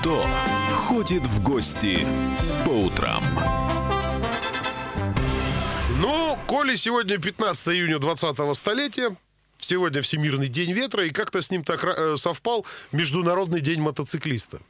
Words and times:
Кто 0.00 0.26
ходит 0.74 1.22
в 1.26 1.42
гости 1.42 2.06
по 2.64 2.70
утрам? 2.70 3.22
Ну, 5.98 6.38
коли 6.46 6.74
сегодня 6.76 7.18
15 7.18 7.68
июня 7.68 7.96
20-го 7.96 8.54
столетия, 8.54 9.14
сегодня 9.58 10.00
Всемирный 10.00 10.48
день 10.48 10.72
ветра, 10.72 11.04
и 11.04 11.10
как-то 11.10 11.42
с 11.42 11.50
ним 11.50 11.64
так 11.64 11.84
э, 11.84 12.16
совпал 12.16 12.64
Международный 12.92 13.60
день 13.60 13.82
мотоциклиста. 13.82 14.62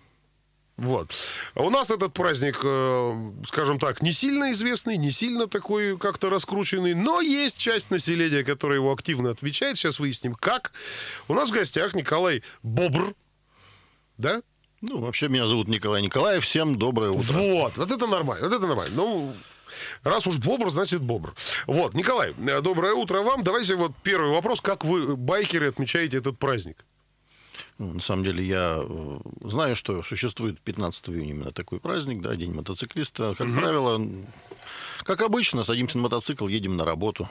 Вот. 0.77 1.15
А 1.55 1.63
у 1.63 1.71
нас 1.71 1.93
этот 1.93 2.13
праздник, 2.13 2.59
э, 2.65 3.33
скажем 3.45 3.79
так, 3.79 4.03
не 4.03 4.13
сильно 4.13 4.51
известный, 4.51 4.97
не 4.97 5.13
сильно 5.13 5.47
такой 5.47 5.97
как-то 5.97 6.29
раскрученный, 6.29 6.95
но 6.95 7.21
есть 7.21 7.59
часть 7.59 7.93
населения, 7.93 8.43
которая 8.43 8.79
его 8.79 8.93
активно 8.93 9.31
отмечает. 9.31 9.79
Сейчас 9.79 10.01
выясним, 10.01 10.35
как. 10.35 10.73
У 11.29 11.35
нас 11.35 11.51
в 11.51 11.53
гостях 11.53 11.95
Николай 11.95 12.43
Бобр. 12.65 13.15
Да? 14.19 14.43
Ну, 14.83 14.99
вообще, 15.01 15.29
меня 15.29 15.47
зовут 15.47 15.69
Николай 15.69 16.01
Николаев. 16.01 16.43
Всем 16.45 16.75
доброе 16.77 17.11
утро. 17.11 17.33
Вот, 17.33 17.77
вот 17.77 17.91
это 17.91 18.07
нормально, 18.07 18.49
вот 18.49 18.57
это 18.57 18.67
нормально. 18.67 18.95
Ну, 18.97 19.35
Раз 20.03 20.27
уж 20.27 20.39
бобр, 20.39 20.71
значит 20.71 21.03
бобр. 21.03 21.35
Вот, 21.67 21.95
Николай, 21.95 22.35
э, 22.35 22.61
доброе 22.61 22.95
утро 22.95 23.23
вам. 23.23 23.43
Давайте 23.43 23.77
вот 23.77 23.93
первый 24.03 24.31
вопрос. 24.31 24.61
Как 24.61 24.85
вы, 24.85 25.17
байкеры, 25.17 25.69
отмечаете 25.69 26.17
этот 26.17 26.39
праздник? 26.39 26.85
Ну, 27.79 27.95
на 27.95 28.01
самом 28.01 28.25
деле 28.25 28.45
я 28.45 28.79
э, 28.83 29.21
знаю, 29.43 29.77
что 29.77 30.03
существует 30.03 30.61
15 30.61 31.11
июня 31.11 31.31
именно 31.31 31.53
такой 31.53 31.79
праздник, 31.79 32.21
да, 32.21 32.35
День 32.35 32.53
мотоциклиста. 32.53 33.35
Как 33.37 33.47
угу. 33.47 33.57
правило, 33.57 34.01
как 35.05 35.23
обычно, 35.23 35.65
садимся 35.65 35.99
на 35.99 36.05
мотоцикл, 36.05 36.47
едем 36.47 36.77
на 36.77 36.85
работу. 36.85 37.29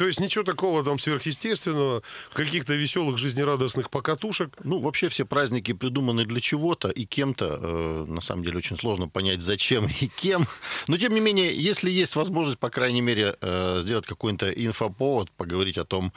То 0.00 0.06
есть 0.06 0.18
ничего 0.18 0.44
такого 0.44 0.82
там 0.82 0.98
сверхъестественного, 0.98 2.02
каких-то 2.32 2.72
веселых, 2.72 3.18
жизнерадостных 3.18 3.90
покатушек? 3.90 4.56
Ну, 4.64 4.78
вообще 4.78 5.10
все 5.10 5.26
праздники 5.26 5.74
придуманы 5.74 6.24
для 6.24 6.40
чего-то, 6.40 6.88
и 6.88 7.04
кем-то, 7.04 7.58
э, 7.60 8.04
на 8.08 8.22
самом 8.22 8.42
деле, 8.42 8.56
очень 8.56 8.78
сложно 8.78 9.10
понять, 9.10 9.42
зачем 9.42 9.90
и 10.00 10.06
кем. 10.06 10.46
Но, 10.88 10.96
тем 10.96 11.12
не 11.12 11.20
менее, 11.20 11.54
если 11.54 11.90
есть 11.90 12.16
возможность, 12.16 12.58
по 12.58 12.70
крайней 12.70 13.02
мере, 13.02 13.36
э, 13.42 13.80
сделать 13.82 14.06
какой-то 14.06 14.48
инфоповод, 14.48 15.30
поговорить 15.32 15.76
о 15.76 15.84
том, 15.84 16.14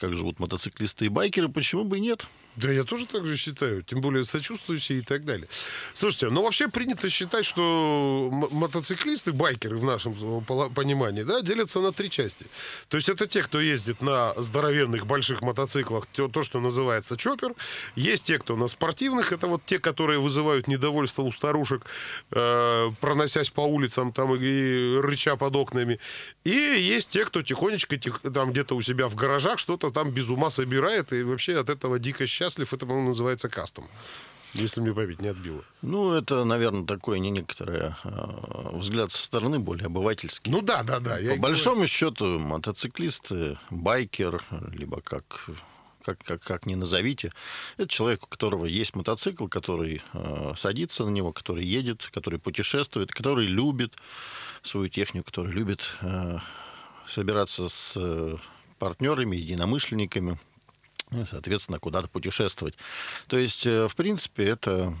как 0.00 0.16
живут 0.16 0.40
мотоциклисты 0.40 1.04
и 1.04 1.08
байкеры, 1.10 1.50
почему 1.50 1.84
бы 1.84 1.98
и 1.98 2.00
нет? 2.00 2.26
Да, 2.58 2.72
я 2.72 2.82
тоже 2.82 3.06
так 3.06 3.24
же 3.24 3.36
считаю, 3.36 3.84
тем 3.84 4.00
более 4.00 4.24
сочувствующие 4.24 4.98
и 4.98 5.02
так 5.02 5.24
далее. 5.24 5.46
Слушайте, 5.94 6.28
ну 6.28 6.42
вообще 6.42 6.66
принято 6.66 7.08
считать, 7.08 7.44
что 7.44 8.30
мотоциклисты, 8.50 9.32
байкеры 9.32 9.76
в 9.76 9.84
нашем 9.84 10.12
понимании, 10.74 11.22
да, 11.22 11.40
делятся 11.40 11.78
на 11.80 11.92
три 11.92 12.10
части. 12.10 12.46
То 12.88 12.96
есть 12.96 13.08
это 13.08 13.28
те, 13.28 13.44
кто 13.44 13.60
ездит 13.60 14.02
на 14.02 14.34
здоровенных 14.36 15.06
больших 15.06 15.40
мотоциклах, 15.42 16.06
то, 16.06 16.26
то 16.26 16.42
что 16.42 16.58
называется 16.58 17.16
чоппер. 17.16 17.54
Есть 17.94 18.24
те, 18.24 18.40
кто 18.40 18.56
на 18.56 18.66
спортивных, 18.66 19.30
это 19.30 19.46
вот 19.46 19.64
те, 19.64 19.78
которые 19.78 20.18
вызывают 20.18 20.66
недовольство 20.66 21.22
у 21.22 21.30
старушек, 21.30 21.86
э, 22.32 22.90
проносясь 23.00 23.50
по 23.50 23.60
улицам 23.60 24.12
там 24.12 24.34
и 24.34 24.96
рыча 24.96 25.36
под 25.36 25.54
окнами. 25.54 26.00
И 26.42 26.50
есть 26.50 27.10
те, 27.10 27.24
кто 27.24 27.42
тихонечко 27.42 27.96
тих, 27.98 28.20
там 28.34 28.50
где-то 28.50 28.74
у 28.74 28.80
себя 28.80 29.06
в 29.06 29.14
гаражах 29.14 29.60
что-то 29.60 29.90
там 29.90 30.10
без 30.10 30.28
ума 30.28 30.50
собирает 30.50 31.12
и 31.12 31.22
вообще 31.22 31.56
от 31.60 31.70
этого 31.70 32.00
дико 32.00 32.26
счастлив 32.26 32.47
счастлив, 32.48 32.72
это, 32.72 32.86
по-моему, 32.86 33.08
называется 33.08 33.48
кастом. 33.48 33.88
Если 34.54 34.80
мне 34.80 34.94
память 34.94 35.20
не 35.20 35.28
отбила. 35.28 35.62
Ну, 35.82 36.14
это, 36.14 36.44
наверное, 36.44 36.86
такой 36.86 37.20
не 37.20 37.30
некоторый 37.30 37.80
э, 37.80 37.92
взгляд 38.72 39.12
со 39.12 39.22
стороны, 39.22 39.58
более 39.58 39.86
обывательский. 39.86 40.50
Ну 40.50 40.62
да, 40.62 40.82
да, 40.82 40.98
да. 40.98 41.18
По 41.34 41.36
большому 41.36 41.76
говорю. 41.76 41.88
счету, 41.88 42.38
мотоциклист, 42.38 43.30
байкер, 43.70 44.42
либо 44.72 45.02
как 45.02 45.50
как, 46.02 46.20
как, 46.24 46.42
как 46.42 46.64
ни 46.64 46.74
назовите, 46.74 47.34
это 47.76 47.88
человек, 47.88 48.22
у 48.22 48.26
которого 48.26 48.64
есть 48.64 48.96
мотоцикл, 48.96 49.46
который 49.46 50.00
э, 50.14 50.54
садится 50.56 51.04
на 51.04 51.10
него, 51.10 51.34
который 51.34 51.66
едет, 51.66 52.08
который 52.14 52.38
путешествует, 52.38 53.10
который 53.10 53.46
любит 53.46 53.92
свою 54.62 54.88
технику, 54.88 55.26
который 55.26 55.52
любит 55.52 55.90
э, 56.00 56.38
собираться 57.06 57.68
с 57.68 57.92
э, 57.96 58.36
партнерами, 58.78 59.36
единомышленниками, 59.36 60.38
и, 61.10 61.24
соответственно, 61.24 61.78
куда-то 61.78 62.08
путешествовать. 62.08 62.74
То 63.26 63.38
есть, 63.38 63.66
э, 63.66 63.88
в 63.88 63.96
принципе, 63.96 64.44
это 64.44 64.94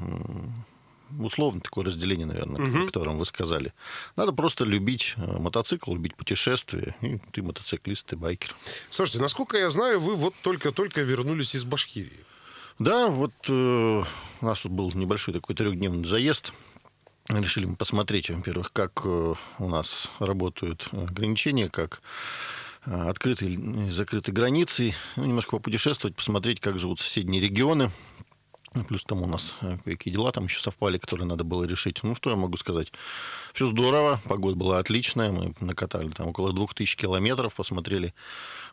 условно 1.18 1.60
такое 1.60 1.84
разделение, 1.84 2.26
наверное, 2.26 2.60
угу. 2.60 2.82
о 2.82 2.86
котором 2.86 3.18
вы 3.18 3.24
сказали. 3.24 3.72
Надо 4.16 4.32
просто 4.32 4.64
любить 4.64 5.14
э, 5.16 5.38
мотоцикл, 5.38 5.94
любить 5.94 6.16
путешествия. 6.16 6.94
И 7.00 7.18
ты 7.32 7.42
мотоциклист, 7.42 8.06
ты 8.06 8.16
байкер. 8.16 8.54
Слушайте, 8.90 9.20
насколько 9.20 9.56
я 9.56 9.70
знаю, 9.70 10.00
вы 10.00 10.14
вот 10.16 10.34
только-только 10.42 11.02
вернулись 11.02 11.54
из 11.54 11.64
Башкирии. 11.64 12.24
Да, 12.78 13.08
вот 13.08 13.32
э, 13.48 14.04
у 14.40 14.46
нас 14.46 14.60
тут 14.60 14.72
был 14.72 14.92
небольшой 14.92 15.34
такой 15.34 15.56
трехдневный 15.56 16.04
заезд. 16.04 16.52
Решили 17.28 17.66
мы 17.66 17.76
посмотреть, 17.76 18.30
во-первых, 18.30 18.72
как 18.72 19.02
э, 19.04 19.34
у 19.58 19.68
нас 19.68 20.10
работают 20.18 20.88
ограничения, 20.92 21.68
как 21.68 22.00
Э, 22.88 23.10
открытой 23.10 23.52
и 23.54 23.90
закрытой 23.90 24.30
границей, 24.30 24.94
ну, 25.16 25.26
немножко 25.26 25.56
попутешествовать, 25.56 26.16
посмотреть, 26.16 26.60
как 26.60 26.78
живут 26.78 27.00
соседние 27.00 27.40
регионы. 27.40 27.90
Плюс 28.88 29.02
там 29.04 29.22
у 29.22 29.26
нас 29.26 29.56
э, 29.60 29.76
какие 29.84 30.12
дела 30.12 30.32
там 30.32 30.44
еще 30.44 30.60
совпали, 30.60 30.96
которые 30.96 31.26
надо 31.26 31.44
было 31.44 31.64
решить. 31.64 32.02
Ну, 32.02 32.14
что 32.14 32.30
я 32.30 32.36
могу 32.36 32.56
сказать? 32.56 32.90
Все 33.52 33.66
здорово, 33.66 34.22
погода 34.24 34.56
была 34.56 34.78
отличная, 34.78 35.32
мы 35.32 35.52
накатали 35.60 36.08
там 36.08 36.28
около 36.28 36.52
2000 36.54 36.96
километров, 36.96 37.54
посмотрели 37.54 38.14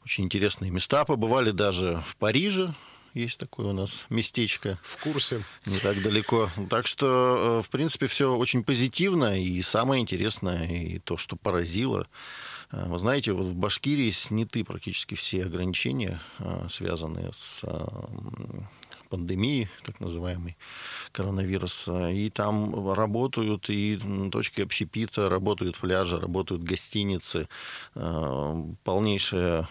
очень 0.05 0.23
интересные 0.23 0.71
места, 0.71 1.03
побывали 1.03 1.51
даже 1.51 2.01
в 2.07 2.15
Париже, 2.15 2.73
есть 3.13 3.37
такое 3.37 3.67
у 3.67 3.73
нас 3.73 4.05
местечко. 4.09 4.79
В 4.83 4.97
курсе. 4.97 5.43
Не 5.65 5.79
так 5.79 6.01
далеко. 6.01 6.49
Так 6.69 6.87
что, 6.87 7.59
э, 7.59 7.67
в 7.67 7.69
принципе, 7.69 8.07
все 8.07 8.33
очень 8.33 8.63
позитивно. 8.63 9.41
И 9.41 9.61
самое 9.61 10.01
интересное, 10.01 10.67
и 10.67 10.99
то, 10.99 11.17
что 11.17 11.35
поразило, 11.35 12.07
Э, 12.07 12.54
вы 12.71 12.97
знаете, 12.97 13.31
вот 13.31 13.45
в 13.45 13.55
Башкирии 13.55 14.09
сняты 14.11 14.63
практически 14.63 15.15
все 15.15 15.45
ограничения, 15.45 16.21
э, 16.39 16.67
связанные 16.69 17.31
с 17.33 17.61
э, 17.63 17.85
пандемии, 19.09 19.69
так 19.83 19.99
называемой, 19.99 20.57
коронавируса. 21.11 22.09
И 22.09 22.29
там 22.29 22.93
работают 22.93 23.69
и 23.69 23.99
точки 24.31 24.61
общепита, 24.61 25.29
работают 25.29 25.77
пляжи, 25.77 26.19
работают 26.19 26.63
гостиницы. 26.63 27.47
Э, 27.95 28.63
полнейшее 28.83 29.67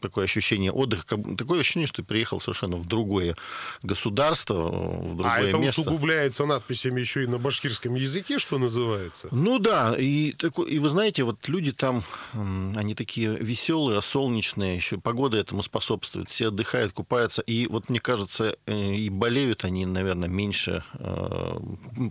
такое 0.00 0.24
ощущение 0.24 0.72
отдыха. 0.72 1.16
Такое 1.36 1.60
ощущение, 1.60 1.86
что 1.86 1.96
ты 1.96 2.02
приехал 2.02 2.40
совершенно 2.40 2.76
в 2.76 2.86
другое 2.86 3.36
государство, 3.82 4.54
в 4.54 5.16
другое 5.16 5.32
а 5.32 5.40
это 5.40 5.58
место. 5.58 5.80
усугубляется 5.80 6.46
надписями 6.46 7.00
еще 7.00 7.24
и 7.24 7.26
на 7.26 7.38
башкирском 7.38 7.94
языке, 7.94 8.38
что 8.38 8.58
называется? 8.58 9.28
Ну 9.30 9.58
да, 9.58 9.94
и, 9.98 10.34
и 10.68 10.78
вы 10.78 10.88
знаете, 10.88 11.24
вот 11.24 11.48
люди 11.48 11.72
там, 11.72 12.02
они 12.32 12.94
такие 12.94 13.36
веселые, 13.36 14.00
солнечные, 14.02 14.76
еще 14.76 14.98
погода 14.98 15.36
этому 15.36 15.62
способствует, 15.62 16.30
все 16.30 16.48
отдыхают, 16.48 16.92
купаются, 16.92 17.42
и 17.42 17.66
вот 17.66 17.88
мне 17.88 18.00
кажется, 18.00 18.40
Э, 18.40 18.54
и 18.70 19.08
болеют 19.10 19.64
они, 19.64 19.86
наверное, 19.86 20.28
меньше, 20.28 20.84
э, 20.94 21.58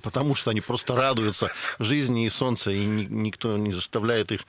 потому 0.04 0.36
что 0.36 0.52
они 0.52 0.62
просто 0.62 0.96
радуются 0.96 1.52
жизни 1.80 2.26
и 2.26 2.30
солнца, 2.30 2.72
и 2.72 2.86
никто 2.86 3.58
не 3.58 3.72
заставляет 3.72 4.32
их 4.32 4.42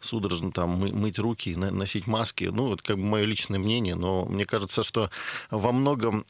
судорожно 0.00 0.52
там 0.52 0.70
мыть 0.70 1.18
руки, 1.18 1.56
носить 1.56 2.06
маски. 2.06 2.44
Ну, 2.44 2.74
это 2.74 2.82
как 2.82 2.96
бы 2.96 3.04
мое 3.04 3.24
личное 3.24 3.58
мнение, 3.58 3.94
но 3.94 4.24
мне 4.24 4.44
кажется, 4.46 4.82
что 4.82 5.10
во 5.50 5.72
многом 5.72 6.24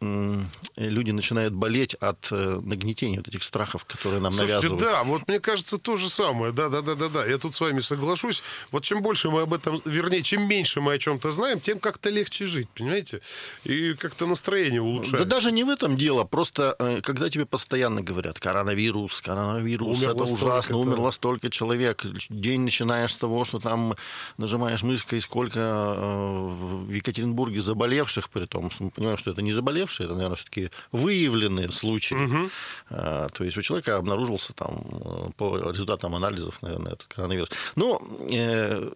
люди 0.77 1.11
начинают 1.11 1.55
болеть 1.55 1.95
от 1.95 2.29
э, 2.31 2.61
нагнетения 2.63 3.19
вот 3.19 3.29
этих 3.29 3.43
страхов, 3.43 3.85
которые 3.85 4.21
нам 4.21 4.33
Слушайте, 4.33 4.69
навязывают. 4.69 4.83
да, 4.83 5.05
вот 5.05 5.29
мне 5.29 5.41
кажется 5.41 5.79
то 5.79 5.97
же 5.97 6.09
самое. 6.09 6.53
Да, 6.53 6.69
да, 6.69 6.83
да, 6.83 6.95
да, 6.95 7.09
да. 7.09 7.27
Я 7.27 7.39
тут 7.39 7.55
с 7.55 7.61
вами 7.61 7.81
соглашусь. 7.81 8.43
Вот 8.71 8.85
чем 8.85 9.03
больше 9.03 9.31
мы 9.31 9.43
об 9.43 9.55
этом, 9.55 9.83
вернее, 9.85 10.23
чем 10.23 10.49
меньше 10.49 10.81
мы 10.81 10.95
о 10.95 10.99
чем-то 10.99 11.31
знаем, 11.31 11.61
тем 11.61 11.79
как-то 11.79 12.11
легче 12.11 12.47
жить, 12.47 12.69
понимаете? 12.75 13.21
И 13.65 13.95
как-то 13.95 14.27
настроение 14.27 14.81
улучшается. 14.81 15.14
Да 15.19 15.25
даже 15.25 15.53
не 15.53 15.65
в 15.65 15.69
этом 15.69 15.97
дело. 15.97 16.25
Просто 16.25 16.77
э, 16.79 17.01
когда 17.03 17.31
тебе 17.31 17.47
постоянно 17.47 18.03
говорят, 18.03 18.39
коронавирус, 18.39 19.21
коронавирус, 19.21 19.99
умерло 19.99 20.25
это 20.25 20.33
ужасно, 20.33 20.77
умерло 20.77 21.11
столько 21.11 21.51
человек. 21.51 22.05
День 22.29 22.63
начинаешь 22.63 23.13
с 23.13 23.19
того, 23.19 23.45
что 23.45 23.59
там 23.59 23.95
нажимаешь 24.39 24.83
мышкой, 24.83 25.21
сколько 25.21 25.61
э, 25.61 26.87
в 26.87 26.91
Екатеринбурге 26.91 27.61
заболевших, 27.61 28.31
при 28.31 28.47
том, 28.47 28.71
что 28.71 28.85
мы 28.85 28.91
понимаем, 28.91 29.19
что 29.19 29.31
это 29.31 29.43
не 29.43 29.53
заболевшие, 29.53 30.07
это, 30.07 30.15
наверное, 30.15 30.37
все-таки 30.37 30.71
выявленные 30.93 31.71
случаи. 31.73 32.15
Угу. 32.15 32.51
То 32.89 33.45
есть 33.45 33.57
у 33.57 33.63
человека 33.63 33.97
обнаружился 33.97 34.53
там 34.53 35.33
по 35.37 35.71
результатам 35.71 36.15
анализов, 36.15 36.61
наверное, 36.63 36.93
этот 36.93 37.07
коронавирус. 37.09 37.51
Но 37.77 38.01
э, 38.31 38.91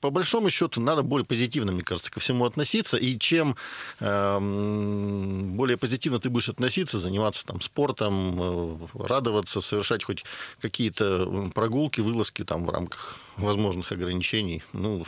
по 0.00 0.10
большому 0.10 0.50
счету 0.50 0.80
надо 0.80 1.02
более 1.02 1.26
позитивно, 1.26 1.72
мне 1.72 1.82
кажется, 1.82 2.10
ко 2.10 2.20
всему 2.20 2.44
относиться. 2.44 2.96
И 2.96 3.18
чем 3.18 3.56
э, 4.00 4.38
более 5.52 5.76
позитивно 5.76 6.18
ты 6.18 6.30
будешь 6.30 6.48
относиться, 6.48 6.98
заниматься 6.98 7.44
там 7.46 7.60
спортом, 7.60 8.40
э, 8.40 8.76
радоваться, 8.94 9.60
совершать 9.60 10.04
хоть 10.04 10.24
какие-то 10.60 11.50
прогулки, 11.54 12.00
вылазки 12.00 12.44
там 12.44 12.64
в 12.64 12.70
рамках 12.70 13.18
возможных 13.36 13.92
ограничений, 13.92 14.62
ну, 14.72 15.04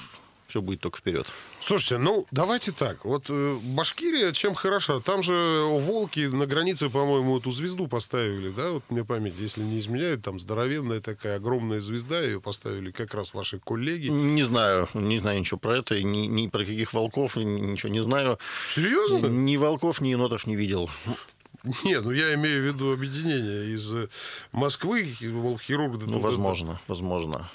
все 0.54 0.62
будет 0.62 0.78
только 0.78 0.98
вперед. 0.98 1.26
Слушайте, 1.60 1.98
ну 1.98 2.28
давайте 2.30 2.70
так. 2.70 3.04
Вот 3.04 3.24
э, 3.28 3.58
Башкирия 3.60 4.30
чем 4.30 4.54
хороша? 4.54 5.00
Там 5.00 5.24
же 5.24 5.64
волки 5.68 6.26
на 6.26 6.46
границе, 6.46 6.90
по-моему, 6.90 7.36
эту 7.36 7.50
звезду 7.50 7.88
поставили, 7.88 8.50
да? 8.50 8.70
Вот 8.70 8.84
мне 8.88 9.04
память, 9.04 9.34
если 9.36 9.62
не 9.62 9.80
изменяет, 9.80 10.22
там 10.22 10.38
здоровенная 10.38 11.00
такая 11.00 11.38
огромная 11.38 11.80
звезда, 11.80 12.20
ее 12.20 12.40
поставили 12.40 12.92
как 12.92 13.14
раз 13.14 13.34
ваши 13.34 13.58
коллеги. 13.58 14.06
Не 14.10 14.44
знаю, 14.44 14.88
не 14.94 15.18
знаю 15.18 15.40
ничего 15.40 15.58
про 15.58 15.78
это, 15.78 16.00
ни, 16.00 16.26
ни 16.28 16.46
про 16.46 16.60
каких 16.60 16.92
волков, 16.92 17.34
ничего 17.34 17.90
не 17.90 18.04
знаю. 18.04 18.38
Серьезно? 18.72 19.26
Ни 19.26 19.56
волков, 19.56 20.00
ни 20.00 20.10
енотов 20.10 20.46
не 20.46 20.54
видел. 20.54 20.88
Нет, 21.82 22.04
ну 22.04 22.12
я 22.12 22.32
имею 22.34 22.62
в 22.62 22.66
виду 22.66 22.92
объединение 22.92 23.74
из 23.74 23.92
Москвы, 24.52 25.16
был 25.20 25.58
хирург. 25.58 26.00
Ну, 26.06 26.20
возможно, 26.20 26.80
возможно. 26.86 27.50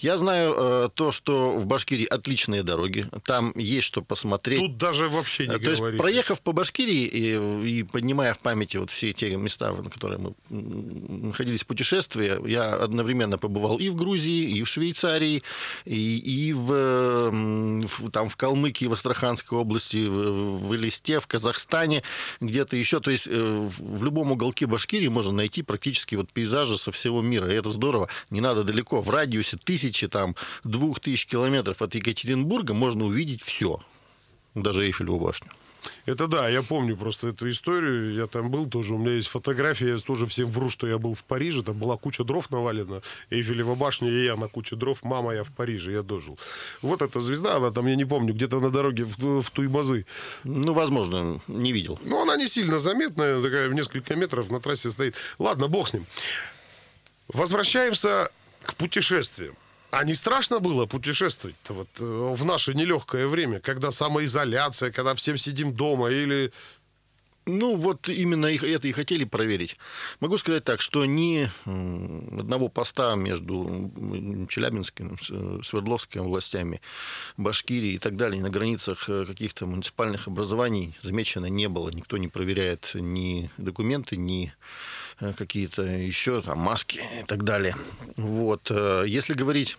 Я 0.00 0.16
знаю 0.16 0.54
э, 0.56 0.88
то, 0.94 1.10
что 1.10 1.52
в 1.52 1.66
Башкирии 1.66 2.06
отличные 2.06 2.62
дороги, 2.62 3.06
там 3.24 3.52
есть 3.56 3.86
что 3.86 4.00
посмотреть. 4.00 4.60
Тут 4.60 4.76
даже 4.76 5.08
вообще 5.08 5.48
не 5.48 5.56
э, 5.56 5.58
То 5.58 5.70
есть, 5.70 5.82
проехав 5.98 6.40
по 6.40 6.52
Башкирии 6.52 7.04
и, 7.04 7.80
и 7.80 7.82
поднимая 7.82 8.32
в 8.34 8.38
памяти 8.38 8.76
вот 8.76 8.90
все 8.90 9.12
те 9.12 9.34
места, 9.36 9.72
на 9.72 9.90
которые 9.90 10.20
мы 10.20 10.34
находились 10.50 11.62
в 11.62 11.66
путешествии, 11.66 12.48
я 12.48 12.74
одновременно 12.74 13.38
побывал 13.38 13.78
и 13.78 13.88
в 13.88 13.96
Грузии, 13.96 14.56
и 14.56 14.62
в 14.62 14.68
Швейцарии, 14.68 15.42
и, 15.84 16.18
и 16.18 16.52
в, 16.52 17.30
в, 17.30 18.10
там, 18.12 18.28
в 18.28 18.36
Калмыкии, 18.36 18.84
в 18.86 18.92
Астраханской 18.92 19.58
области, 19.58 20.06
в, 20.06 20.58
в 20.64 20.76
Элисте, 20.76 21.18
в 21.18 21.26
Казахстане, 21.26 22.04
где-то 22.40 22.76
еще. 22.76 23.00
То 23.00 23.10
есть, 23.10 23.26
э, 23.28 23.68
в 23.78 24.04
любом 24.04 24.30
уголке 24.30 24.66
Башкирии 24.66 25.08
можно 25.08 25.32
найти 25.32 25.62
практически 25.62 26.14
вот 26.14 26.30
пейзажи 26.30 26.78
со 26.78 26.92
всего 26.92 27.20
мира. 27.20 27.50
И 27.52 27.54
это 27.56 27.72
здорово. 27.72 28.08
Не 28.30 28.40
надо 28.40 28.62
далеко. 28.62 29.00
В 29.00 29.10
радиусе 29.10 29.56
тысяч 29.56 29.87
тысячи, 29.88 30.08
там, 30.08 30.36
двух 30.64 31.00
тысяч 31.00 31.26
километров 31.26 31.82
от 31.82 31.94
Екатеринбурга 31.94 32.74
можно 32.74 33.04
увидеть 33.04 33.42
все, 33.42 33.80
даже 34.54 34.84
Эйфелеву 34.84 35.18
башню. 35.18 35.50
Это 36.06 36.26
да, 36.26 36.48
я 36.48 36.62
помню 36.62 36.96
просто 36.96 37.28
эту 37.28 37.48
историю. 37.48 38.12
Я 38.12 38.26
там 38.26 38.50
был 38.50 38.68
тоже. 38.68 38.94
У 38.94 38.98
меня 38.98 39.12
есть 39.12 39.28
фотография. 39.28 39.90
Я 39.90 39.98
тоже 39.98 40.26
всем 40.26 40.50
вру, 40.50 40.70
что 40.70 40.86
я 40.86 40.98
был 40.98 41.14
в 41.14 41.22
Париже. 41.24 41.62
Там 41.62 41.78
была 41.78 41.96
куча 41.96 42.24
дров 42.24 42.50
навалена. 42.50 43.00
Эйфелева 43.30 43.74
башня 43.74 44.10
и 44.10 44.24
я 44.24 44.36
на 44.36 44.48
куче 44.48 44.76
дров. 44.76 45.02
Мама, 45.04 45.34
я 45.34 45.44
в 45.44 45.52
Париже. 45.52 45.92
Я 45.92 46.02
дожил. 46.02 46.38
Вот 46.82 47.00
эта 47.00 47.20
звезда, 47.20 47.56
она 47.56 47.70
там, 47.70 47.86
я 47.86 47.94
не 47.94 48.04
помню, 48.04 48.34
где-то 48.34 48.60
на 48.60 48.70
дороге 48.70 49.04
в, 49.04 49.40
в 49.40 49.50
Туймазы. 49.50 50.04
Ну, 50.44 50.72
возможно, 50.72 51.40
не 51.46 51.72
видел. 51.72 51.98
Ну, 52.02 52.20
она 52.20 52.36
не 52.36 52.48
сильно 52.48 52.78
заметная. 52.78 53.40
Такая 53.40 53.68
в 53.68 53.74
несколько 53.74 54.16
метров 54.16 54.50
на 54.50 54.60
трассе 54.60 54.90
стоит. 54.90 55.14
Ладно, 55.38 55.68
бог 55.68 55.88
с 55.88 55.92
ним. 55.92 56.06
Возвращаемся 57.28 58.30
к 58.62 58.74
путешествиям. 58.74 59.54
А 59.90 60.04
не 60.04 60.14
страшно 60.14 60.60
было 60.60 60.84
путешествовать-то 60.84 61.72
вот 61.72 61.88
э, 61.98 62.04
в 62.04 62.44
наше 62.44 62.74
нелегкое 62.74 63.26
время, 63.26 63.58
когда 63.58 63.90
самоизоляция, 63.90 64.92
когда 64.92 65.14
всем 65.14 65.38
сидим 65.38 65.72
дома 65.72 66.10
или... 66.10 66.52
Ну, 67.46 67.76
вот 67.76 68.10
именно 68.10 68.44
это 68.44 68.88
и 68.88 68.92
хотели 68.92 69.24
проверить. 69.24 69.78
Могу 70.20 70.36
сказать 70.36 70.64
так, 70.64 70.82
что 70.82 71.06
ни 71.06 71.48
одного 71.64 72.68
поста 72.68 73.14
между 73.14 73.90
Челябинским, 74.50 75.18
Свердловскими 75.64 76.20
властями, 76.20 76.82
Башкирией 77.38 77.94
и 77.94 77.98
так 77.98 78.16
далее, 78.16 78.42
на 78.42 78.50
границах 78.50 79.08
э, 79.08 79.24
каких-то 79.24 79.64
муниципальных 79.64 80.28
образований 80.28 80.98
замечено 81.00 81.46
не 81.46 81.70
было. 81.70 81.88
Никто 81.88 82.18
не 82.18 82.28
проверяет 82.28 82.90
ни 82.92 83.50
документы, 83.56 84.18
ни 84.18 84.52
какие-то 85.36 85.82
еще 85.82 86.42
там 86.42 86.58
маски 86.58 87.00
и 87.20 87.24
так 87.24 87.44
далее. 87.44 87.76
Вот. 88.16 88.70
Э, 88.70 89.04
если 89.06 89.34
говорить 89.34 89.76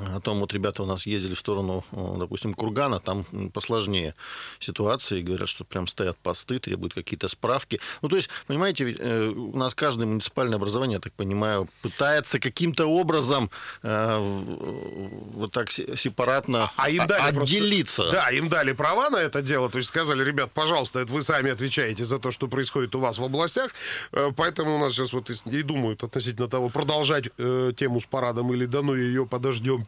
о 0.00 0.20
том, 0.20 0.40
вот 0.40 0.52
ребята 0.52 0.82
у 0.82 0.86
нас 0.86 1.06
ездили 1.06 1.34
в 1.34 1.38
сторону, 1.38 1.84
допустим, 1.92 2.54
Кургана, 2.54 3.00
там 3.00 3.24
посложнее 3.52 4.14
ситуация, 4.58 5.18
и 5.18 5.22
говорят, 5.22 5.48
что 5.48 5.64
прям 5.64 5.86
стоят 5.86 6.16
посты, 6.18 6.58
требуют 6.58 6.94
какие-то 6.94 7.28
справки. 7.28 7.80
Ну, 8.00 8.08
то 8.08 8.16
есть, 8.16 8.28
понимаете, 8.46 8.96
э, 8.98 9.28
у 9.28 9.56
нас 9.56 9.74
каждое 9.74 10.06
муниципальное 10.06 10.56
образование, 10.56 10.96
я 10.96 11.00
так 11.00 11.12
понимаю, 11.12 11.68
пытается 11.82 12.38
каким-то 12.38 12.86
образом 12.86 13.50
э, 13.82 14.18
вот 15.34 15.52
так 15.52 15.70
сепаратно 15.70 16.70
а 16.76 16.88
им 16.88 17.06
дали 17.06 17.38
отделиться. 17.38 18.02
Просто, 18.02 18.20
да, 18.20 18.30
им 18.30 18.48
дали 18.48 18.72
права 18.72 19.10
на 19.10 19.16
это 19.16 19.42
дело, 19.42 19.68
то 19.68 19.78
есть 19.78 19.88
сказали, 19.88 20.24
ребят, 20.24 20.50
пожалуйста, 20.52 21.00
это 21.00 21.12
вы 21.12 21.22
сами 21.22 21.50
отвечаете 21.50 22.04
за 22.04 22.18
то, 22.18 22.30
что 22.30 22.48
происходит 22.48 22.94
у 22.94 23.00
вас 23.00 23.18
в 23.18 23.24
областях, 23.24 23.70
э, 24.12 24.30
поэтому 24.36 24.76
у 24.76 24.78
нас 24.78 24.92
сейчас 24.94 25.12
вот 25.12 25.30
и 25.30 25.62
думают 25.62 26.02
относительно 26.02 26.48
того, 26.48 26.68
продолжать 26.68 27.28
э, 27.38 27.72
тему 27.76 28.00
с 28.00 28.04
парадом 28.04 28.52
или 28.52 28.66
да 28.66 28.82
ну 28.82 28.94
ее 28.94 29.26
подождем 29.26 29.81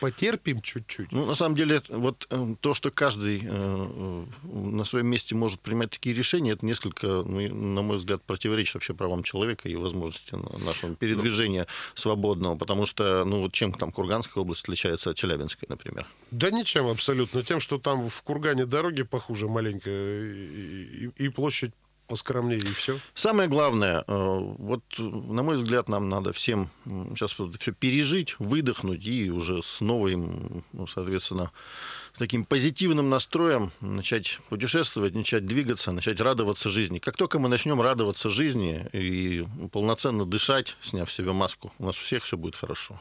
потерпим 0.00 0.60
чуть-чуть. 0.60 1.12
Ну, 1.12 1.26
на 1.26 1.34
самом 1.34 1.56
деле, 1.56 1.80
вот 1.88 2.26
э, 2.30 2.54
то, 2.60 2.74
что 2.74 2.90
каждый 2.90 3.42
э, 3.44 4.24
на 4.42 4.84
своем 4.84 5.06
месте 5.06 5.34
может 5.34 5.60
принимать 5.60 5.90
такие 5.90 6.14
решения, 6.14 6.52
это 6.52 6.66
несколько, 6.66 7.06
ну, 7.06 7.40
на 7.52 7.82
мой 7.82 7.96
взгляд, 7.98 8.22
противоречит 8.22 8.74
вообще 8.74 8.94
правам 8.94 9.22
человека 9.22 9.68
и 9.68 9.74
возможности 9.76 10.34
нашего 10.64 10.94
передвижения 10.94 11.66
свободного, 11.94 12.56
потому 12.56 12.86
что, 12.86 13.24
ну, 13.24 13.40
вот 13.40 13.52
чем 13.52 13.72
там 13.72 13.92
Курганская 13.92 14.42
область 14.42 14.62
отличается 14.62 15.10
от 15.10 15.16
Челябинской, 15.16 15.66
например? 15.68 16.06
Да 16.30 16.50
ничем 16.50 16.86
абсолютно. 16.86 17.42
Тем, 17.42 17.60
что 17.60 17.78
там 17.78 18.08
в 18.08 18.22
Кургане 18.22 18.66
дороги 18.66 19.02
похуже 19.02 19.48
маленько, 19.48 19.90
и, 19.90 21.10
и 21.16 21.28
площадь 21.28 21.72
поскромнее 22.06 22.58
и 22.58 22.72
все. 22.72 22.98
Самое 23.14 23.48
главное, 23.48 24.04
э, 24.06 24.38
вот, 24.58 24.82
на 24.98 25.42
мой 25.42 25.56
взгляд, 25.56 25.88
нам 25.88 26.08
надо 26.08 26.32
всем 26.32 26.70
сейчас 26.84 27.32
все 27.32 27.72
пережить, 27.72 28.36
выдохнуть 28.38 29.04
и 29.04 29.30
уже 29.30 29.62
с 29.62 29.80
новым, 29.80 30.64
ну, 30.72 30.86
соответственно, 30.86 31.50
с 32.12 32.18
таким 32.18 32.44
позитивным 32.44 33.10
настроем 33.10 33.72
начать 33.80 34.40
путешествовать, 34.48 35.14
начать 35.14 35.44
двигаться, 35.44 35.92
начать 35.92 36.20
радоваться 36.20 36.70
жизни. 36.70 36.98
Как 36.98 37.16
только 37.16 37.38
мы 37.38 37.48
начнем 37.48 37.80
радоваться 37.80 38.30
жизни 38.30 38.88
и 38.92 39.46
полноценно 39.72 40.24
дышать, 40.24 40.76
сняв 40.80 41.12
себе 41.12 41.32
маску, 41.32 41.72
у 41.78 41.86
нас 41.86 41.96
у 41.96 42.00
всех 42.00 42.24
все 42.24 42.36
будет 42.36 42.56
хорошо. 42.56 42.98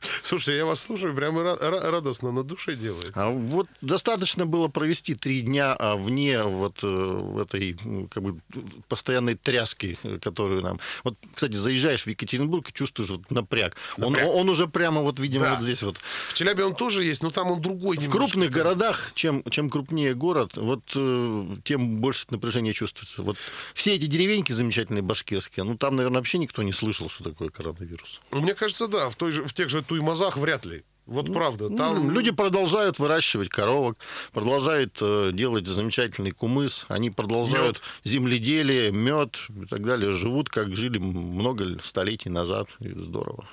Слушайте, 0.22 0.56
я 0.58 0.66
вас 0.66 0.80
слушаю, 0.80 1.14
прямо 1.14 1.56
радостно 1.56 2.32
на 2.32 2.42
душе 2.42 2.74
делается. 2.74 3.12
А 3.14 3.30
вот 3.30 3.68
достаточно 3.80 4.46
было 4.46 4.68
провести 4.68 5.14
три 5.14 5.42
дня 5.42 5.74
а, 5.78 5.96
вне 5.96 6.42
вот 6.42 6.78
э, 6.82 7.42
этой 7.42 7.76
как 8.10 8.22
бы 8.22 8.40
постоянной 8.88 9.34
тряски, 9.34 9.98
которую 10.22 10.62
нам... 10.62 10.80
Вот, 11.04 11.16
кстати, 11.34 11.54
заезжаешь 11.54 12.04
в 12.04 12.06
Екатеринбург 12.06 12.68
и 12.68 12.72
чувствуешь 12.72 13.10
вот 13.10 13.30
напряг. 13.30 13.76
напряг. 13.96 14.24
Он, 14.26 14.40
он 14.40 14.48
уже 14.48 14.66
прямо 14.66 15.02
вот, 15.02 15.18
видимо, 15.18 15.44
да. 15.44 15.54
вот 15.54 15.62
здесь 15.62 15.82
вот. 15.82 15.98
В 16.28 16.34
Челябе 16.34 16.64
он 16.64 16.74
тоже 16.74 17.04
есть, 17.04 17.22
но 17.22 17.30
там 17.30 17.50
он 17.50 17.60
другой. 17.60 17.98
В 17.98 18.10
крупных 18.10 18.50
городах, 18.50 19.12
чем, 19.14 19.42
чем 19.50 19.70
крупнее 19.70 20.14
город, 20.14 20.56
вот 20.56 20.82
э, 20.94 21.56
тем 21.64 21.98
больше 21.98 22.26
напряжения 22.30 22.72
чувствуется. 22.72 23.22
Вот 23.22 23.36
все 23.74 23.94
эти 23.94 24.06
деревеньки 24.06 24.52
замечательные 24.52 25.02
башкирские, 25.02 25.64
ну 25.64 25.76
там, 25.76 25.96
наверное, 25.96 26.18
вообще 26.18 26.38
никто 26.38 26.62
не 26.62 26.72
слышал, 26.72 27.08
что 27.08 27.24
такое 27.24 27.50
коронавирус. 27.50 28.20
Мне 28.30 28.54
кажется, 28.54 28.88
да, 28.88 29.08
в, 29.08 29.16
той 29.16 29.32
же, 29.32 29.44
в 29.44 29.52
тех 29.52 29.68
же 29.68 29.82
Туймазах 29.90 30.36
вряд 30.36 30.64
ли. 30.66 30.84
Вот 31.04 31.26
ну, 31.26 31.34
правда. 31.34 31.68
Ну, 31.68 31.76
там... 31.76 32.12
Люди 32.12 32.30
продолжают 32.30 33.00
выращивать 33.00 33.48
коровок, 33.48 33.98
продолжают 34.32 34.96
э, 35.00 35.30
делать 35.32 35.66
замечательный 35.66 36.30
кумыс, 36.30 36.86
они 36.86 37.10
продолжают 37.10 37.78
мед. 37.78 37.82
земледелие, 38.04 38.92
мед 38.92 39.36
и 39.48 39.66
так 39.66 39.84
далее. 39.84 40.12
Живут, 40.12 40.48
как 40.48 40.76
жили 40.76 40.98
много 40.98 41.80
столетий 41.82 42.28
назад. 42.28 42.68
И 42.78 42.90
здорово. 42.90 43.44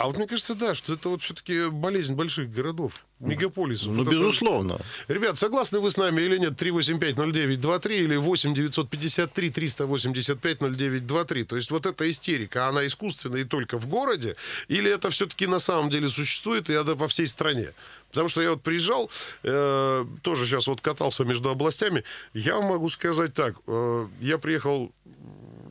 А 0.00 0.06
вот 0.06 0.16
мне 0.16 0.26
кажется, 0.26 0.54
да, 0.54 0.74
что 0.74 0.94
это 0.94 1.10
вот 1.10 1.20
все-таки 1.20 1.68
болезнь 1.68 2.14
больших 2.14 2.50
городов, 2.50 3.04
мегаполисов. 3.18 3.88
Ну, 3.88 4.04
вот 4.04 4.10
безусловно. 4.10 4.80
Это... 5.04 5.12
Ребят, 5.12 5.36
согласны 5.36 5.78
вы 5.78 5.90
с 5.90 5.98
нами 5.98 6.22
или 6.22 6.38
нет? 6.38 6.54
3850923 6.54 7.90
или 7.90 8.16
8953 8.16 9.50
385 9.50 10.60
0923. 10.60 11.44
То 11.44 11.56
есть 11.56 11.70
вот 11.70 11.84
эта 11.84 12.10
истерика, 12.10 12.66
она 12.66 12.86
искусственная 12.86 13.42
и 13.42 13.44
только 13.44 13.76
в 13.76 13.88
городе? 13.88 14.36
Или 14.68 14.90
это 14.90 15.10
все-таки 15.10 15.46
на 15.46 15.58
самом 15.58 15.90
деле 15.90 16.08
существует 16.08 16.70
и 16.70 16.72
это 16.72 16.96
по 16.96 17.06
всей 17.06 17.26
стране? 17.26 17.74
Потому 18.08 18.28
что 18.28 18.40
я 18.40 18.52
вот 18.52 18.62
приезжал, 18.62 19.10
э, 19.42 20.06
тоже 20.22 20.46
сейчас 20.46 20.66
вот 20.66 20.80
катался 20.80 21.26
между 21.26 21.50
областями. 21.50 22.04
Я 22.32 22.58
могу 22.62 22.88
сказать 22.88 23.34
так. 23.34 23.54
Э, 23.66 24.06
я 24.22 24.38
приехал 24.38 24.92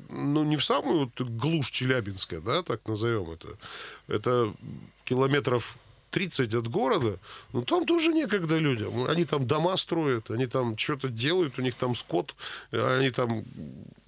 ну, 0.09 0.43
не 0.43 0.57
в 0.57 0.63
самую 0.63 1.11
вот 1.17 1.21
глушь 1.21 1.71
Челябинска, 1.71 2.41
да, 2.41 2.63
так 2.63 2.87
назовем 2.87 3.31
это. 3.31 3.47
Это 4.07 4.53
километров 5.05 5.77
30 6.11 6.53
от 6.55 6.67
города, 6.67 7.19
ну 7.53 7.61
там 7.61 7.85
тоже 7.85 8.13
некогда 8.13 8.57
людям. 8.57 9.05
Они 9.05 9.25
там 9.25 9.45
дома 9.45 9.77
строят, 9.77 10.31
они 10.31 10.47
там 10.47 10.77
что-то 10.77 11.09
делают, 11.09 11.59
у 11.59 11.61
них 11.61 11.75
там 11.75 11.95
скот, 11.95 12.35
они 12.71 13.11
там 13.11 13.45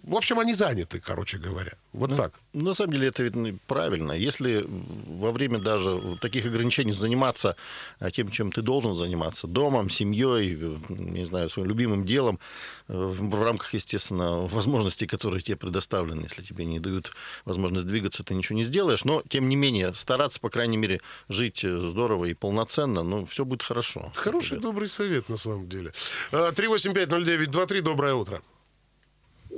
в 0.03 0.15
общем, 0.15 0.39
они 0.39 0.53
заняты, 0.53 0.99
короче 0.99 1.37
говоря. 1.37 1.73
Вот 1.93 2.09
ну, 2.09 2.17
так. 2.17 2.33
На 2.53 2.73
самом 2.73 2.93
деле 2.93 3.07
это 3.09 3.21
видно 3.21 3.55
правильно. 3.67 4.13
Если 4.13 4.65
во 4.67 5.31
время 5.31 5.59
даже 5.59 6.17
таких 6.21 6.45
ограничений 6.45 6.93
заниматься 6.93 7.55
а, 7.99 8.09
тем, 8.09 8.31
чем 8.31 8.51
ты 8.51 8.61
должен 8.61 8.95
заниматься, 8.95 9.45
домом, 9.45 9.91
семьей, 9.91 10.57
не 10.89 11.25
знаю, 11.25 11.49
своим 11.49 11.67
любимым 11.67 12.05
делом, 12.05 12.39
э, 12.87 12.93
в 12.93 13.43
рамках, 13.43 13.75
естественно, 13.75 14.47
возможностей, 14.47 15.05
которые 15.05 15.41
тебе 15.41 15.57
предоставлены, 15.57 16.23
если 16.23 16.41
тебе 16.41 16.65
не 16.65 16.79
дают 16.79 17.11
возможность 17.45 17.85
двигаться, 17.85 18.23
ты 18.23 18.33
ничего 18.33 18.57
не 18.57 18.63
сделаешь. 18.63 19.05
Но, 19.05 19.21
тем 19.29 19.49
не 19.49 19.55
менее, 19.55 19.93
стараться, 19.93 20.39
по 20.39 20.49
крайней 20.49 20.77
мере, 20.77 20.99
жить 21.29 21.63
э, 21.63 21.79
здорово 21.79 22.25
и 22.25 22.33
полноценно, 22.33 23.03
ну, 23.03 23.25
все 23.27 23.45
будет 23.45 23.61
хорошо. 23.61 24.11
Хороший, 24.15 24.51
ребят. 24.51 24.63
добрый 24.63 24.87
совет, 24.87 25.29
на 25.29 25.37
самом 25.37 25.69
деле. 25.69 25.93
3850923, 26.31 27.77
э, 27.77 27.81
доброе 27.81 28.15
утро. 28.15 28.41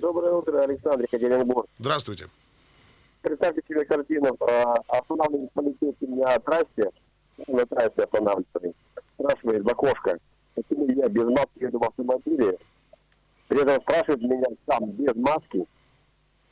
Доброе 0.04 0.34
утро, 0.34 0.60
Александр 0.60 1.06
Екатеринбург. 1.06 1.66
Здравствуйте. 1.80 2.28
Представьте 3.22 3.62
себе 3.66 3.86
картину. 3.86 4.36
А, 4.42 4.74
останавливает 4.90 5.50
полицейский 5.54 6.08
меня 6.08 6.26
на 6.26 6.40
трассе, 6.40 6.92
на 7.48 7.66
трассе 7.66 8.04
останавливает. 8.04 8.76
Спрашивает 9.14 9.66
окошко, 9.66 10.20
почему 10.56 10.90
я 10.90 11.08
без 11.08 11.24
маски 11.24 11.64
еду 11.64 11.80
в 11.80 11.84
автомобиле. 11.86 12.58
При 13.48 13.62
этом 13.62 13.82
спрашивает 13.82 14.22
меня 14.24 14.48
сам 14.68 14.92
без 14.92 15.16
маски. 15.16 15.66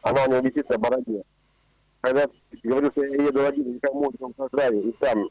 Она 0.01 0.23
у 0.23 0.29
него 0.29 0.39
висит 0.39 0.69
на 0.69 0.77
бороде. 0.77 1.21
Когда 1.99 2.27
говорю, 2.63 2.89
что 2.91 3.03
я 3.03 3.21
еду 3.21 3.45
один, 3.45 3.73
никому 3.73 4.13
не 4.17 4.25
угрожаю, 4.27 4.81
и 4.81 4.95
сам 5.01 5.29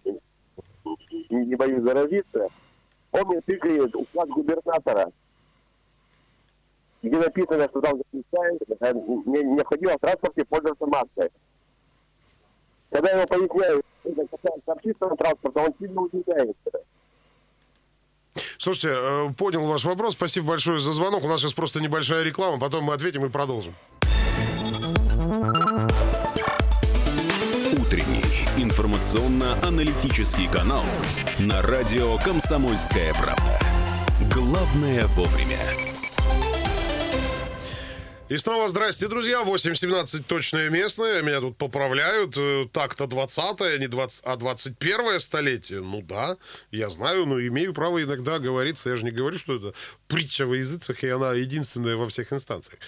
не 1.31 1.55
боюсь 1.55 1.83
заразиться, 1.83 2.49
он 3.13 3.29
мне 3.29 3.41
тыкает 3.41 3.97
указ 3.97 4.29
губернатора 4.29 5.11
где 7.03 7.17
написано, 7.17 7.69
что 7.69 7.81
там 7.81 7.99
запрещается, 7.99 8.77
э, 8.81 8.93
необходимо 8.93 9.93
в 9.93 10.01
транспорте 10.01 10.45
пользоваться 10.45 10.87
маской. 10.87 11.31
Когда 12.91 13.11
я 13.11 13.17
ему 13.19 13.27
поясняю, 13.27 13.83
это 14.05 14.27
касается 14.27 14.73
общественного 14.73 15.17
транспорта, 15.17 15.61
он 15.61 15.75
сильно 15.79 16.01
удивляется. 16.01 16.71
Слушайте, 18.59 18.89
э, 18.93 19.29
понял 19.37 19.67
ваш 19.67 19.85
вопрос. 19.85 20.13
Спасибо 20.15 20.49
большое 20.49 20.81
за 20.81 20.93
звонок. 20.93 21.25
У 21.25 21.29
нас 21.29 21.41
сейчас 21.41 21.53
просто 21.55 21.81
небольшая 21.81 22.23
реклама, 22.23 22.59
потом 22.59 22.85
мы 22.85 22.95
ответим 22.95 23.25
и 23.25 23.29
продолжим. 23.29 23.75
Утренний 27.73 28.23
информационно-аналитический 28.63 30.49
канал 30.49 30.85
на 31.39 31.63
радио 31.63 32.19
«Комсомольская 32.19 33.15
правда». 33.15 33.59
Главное 34.33 35.07
вовремя. 35.07 35.59
И 38.31 38.37
снова 38.37 38.69
здрасте, 38.69 39.09
друзья. 39.09 39.43
8.17 39.43 40.23
точное 40.23 40.71
местное. 40.71 41.21
Меня 41.21 41.41
тут 41.41 41.57
поправляют. 41.57 42.37
Э, 42.37 42.69
так-то 42.73 43.07
20-е, 43.07 43.81
не 43.81 43.89
20, 43.89 44.21
а 44.25 44.37
21 44.37 45.19
столетие. 45.19 45.81
Ну 45.81 46.01
да, 46.01 46.37
я 46.71 46.91
знаю, 46.91 47.27
но 47.27 47.41
имею 47.41 47.75
право 47.75 48.01
иногда 48.01 48.39
говориться. 48.39 48.89
Я 48.89 48.95
же 48.95 49.05
не 49.05 49.11
говорю, 49.11 49.37
что 49.37 49.57
это 49.57 49.75
притча 50.07 50.47
во 50.47 50.55
языцах, 50.55 51.03
и 51.03 51.09
она 51.09 51.33
единственная 51.33 51.97
во 51.97 52.09
всех 52.09 52.33
инстанциях. 52.33 52.79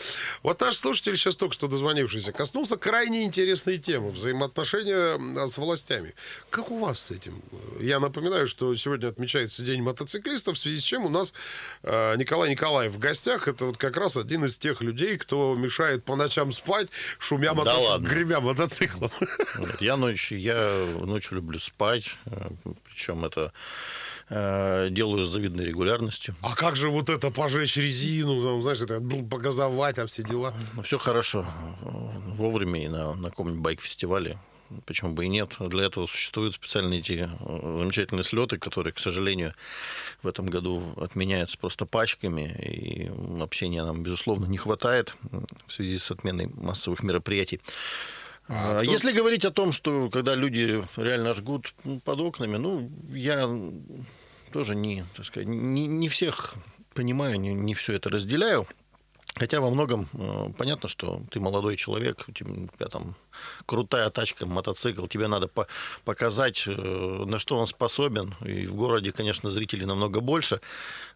Вот 0.45 0.61
наш 0.61 0.77
слушатель, 0.77 1.17
сейчас 1.17 1.35
только 1.35 1.55
что 1.55 1.67
дозвонившийся, 1.67 2.31
коснулся 2.31 2.77
крайне 2.77 3.25
интересной 3.25 3.79
темы 3.79 4.11
взаимоотношения 4.11 5.49
с 5.49 5.59
властями. 5.59 6.15
Как 6.51 6.71
у 6.71 6.79
вас 6.79 7.01
с 7.01 7.11
этим? 7.11 7.43
Я 7.81 7.99
напоминаю, 7.99 8.47
что 8.47 8.73
сегодня 8.77 9.09
отмечается 9.09 9.65
День 9.65 9.83
мотоциклистов, 9.83 10.57
в 10.57 10.61
связи 10.61 10.79
с 10.79 10.85
чем 10.85 11.05
у 11.05 11.09
нас 11.09 11.35
э, 11.83 12.15
Николай 12.17 12.51
Николаев 12.51 12.93
в 12.93 13.01
гостях. 13.01 13.49
Это 13.49 13.67
вот 13.67 13.77
как 13.77 13.97
раз 13.97 14.17
один 14.17 14.45
из 14.45 14.57
тех 14.57 14.83
людей, 14.83 15.19
кто 15.19 15.32
кто 15.33 15.55
мешает 15.55 16.05
по 16.05 16.15
ночам 16.15 16.53
спать, 16.53 16.89
шумя 17.19 17.55
да 17.55 17.75
ладно. 17.75 18.07
гремя 18.07 18.41
мотоциклом. 18.41 19.11
Нет, 19.59 19.81
я 19.81 19.97
ночью, 19.97 20.39
я 20.39 20.87
ночью 21.07 21.37
люблю 21.37 21.59
спать, 21.59 22.05
э, 22.27 22.51
причем 22.85 23.25
это 23.25 23.51
э, 24.29 24.89
делаю 24.91 25.25
с 25.25 25.31
завидной 25.31 25.65
регулярностью. 25.65 26.35
А 26.43 26.55
как 26.55 26.77
же 26.77 26.91
вот 26.91 27.09
это 27.09 27.31
пожечь 27.31 27.79
резину, 27.79 28.43
там, 28.43 28.63
знаешь, 28.63 28.83
это 28.83 29.01
погазовать, 29.01 29.97
там 29.97 30.07
все 30.07 30.23
дела? 30.23 30.53
Ну, 30.75 30.83
все 30.83 30.99
хорошо. 30.99 31.47
Вовремя 31.81 32.85
и 32.85 32.89
на, 32.89 33.15
на 33.15 33.31
каком-нибудь 33.31 33.63
байк-фестивале 33.63 34.39
почему 34.87 35.13
бы 35.13 35.25
и 35.25 35.29
нет. 35.29 35.57
Для 35.59 35.85
этого 35.85 36.07
существуют 36.07 36.55
специальные 36.55 37.01
эти 37.01 37.29
э, 37.29 37.79
замечательные 37.81 38.25
слеты, 38.25 38.59
которые, 38.59 38.93
к 38.93 38.99
сожалению, 38.99 39.55
в 40.23 40.29
этом 40.29 40.47
году 40.47 40.95
отменяются 40.97 41.59
просто 41.59 41.87
пачками, 41.87 42.55
и 42.59 43.11
общения 43.43 43.85
нам, 43.85 44.03
безусловно, 44.03 44.47
не 44.47 44.59
хватает 44.59 45.15
в 45.67 45.73
связи 45.73 45.99
с 45.99 46.11
отменой 46.11 46.49
массовых 46.55 47.03
мероприятий. 47.03 47.61
А, 48.49 48.81
а 48.81 48.83
Если 48.83 49.11
кто... 49.11 49.19
говорить 49.21 49.45
о 49.45 49.51
том, 49.51 49.73
что 49.73 50.11
когда 50.11 50.35
люди 50.35 50.83
реально 50.97 51.35
жгут 51.35 51.75
под 52.05 52.21
окнами, 52.21 52.57
ну, 52.57 52.91
я 53.11 53.49
тоже 54.53 54.75
не, 54.75 55.05
так 55.17 55.25
сказать, 55.25 55.49
не, 55.49 55.87
не 55.87 56.09
всех 56.09 56.55
понимаю, 56.95 57.41
не, 57.41 57.55
не 57.55 57.75
все 57.75 57.95
это 57.95 58.11
разделяю. 58.11 58.67
Хотя 59.35 59.61
во 59.61 59.71
многом 59.71 60.09
э, 60.13 60.49
понятно, 60.59 60.89
что 60.89 61.23
ты 61.31 61.41
молодой 61.41 61.77
человек, 61.77 62.25
у 62.29 62.33
тебя 62.33 62.89
там 62.89 63.15
крутая 63.65 64.11
тачка, 64.11 64.45
мотоцикл, 64.45 65.07
тебе 65.07 65.27
надо 65.27 65.49
по 65.49 65.67
показать, 66.05 66.65
э, 66.67 66.71
на 66.71 67.39
что 67.39 67.57
он 67.59 67.67
способен. 67.67 68.35
И 68.45 68.67
в 68.67 68.75
городе, 68.75 69.11
конечно, 69.11 69.49
зрителей 69.49 69.87
намного 69.87 70.21
больше. 70.21 70.61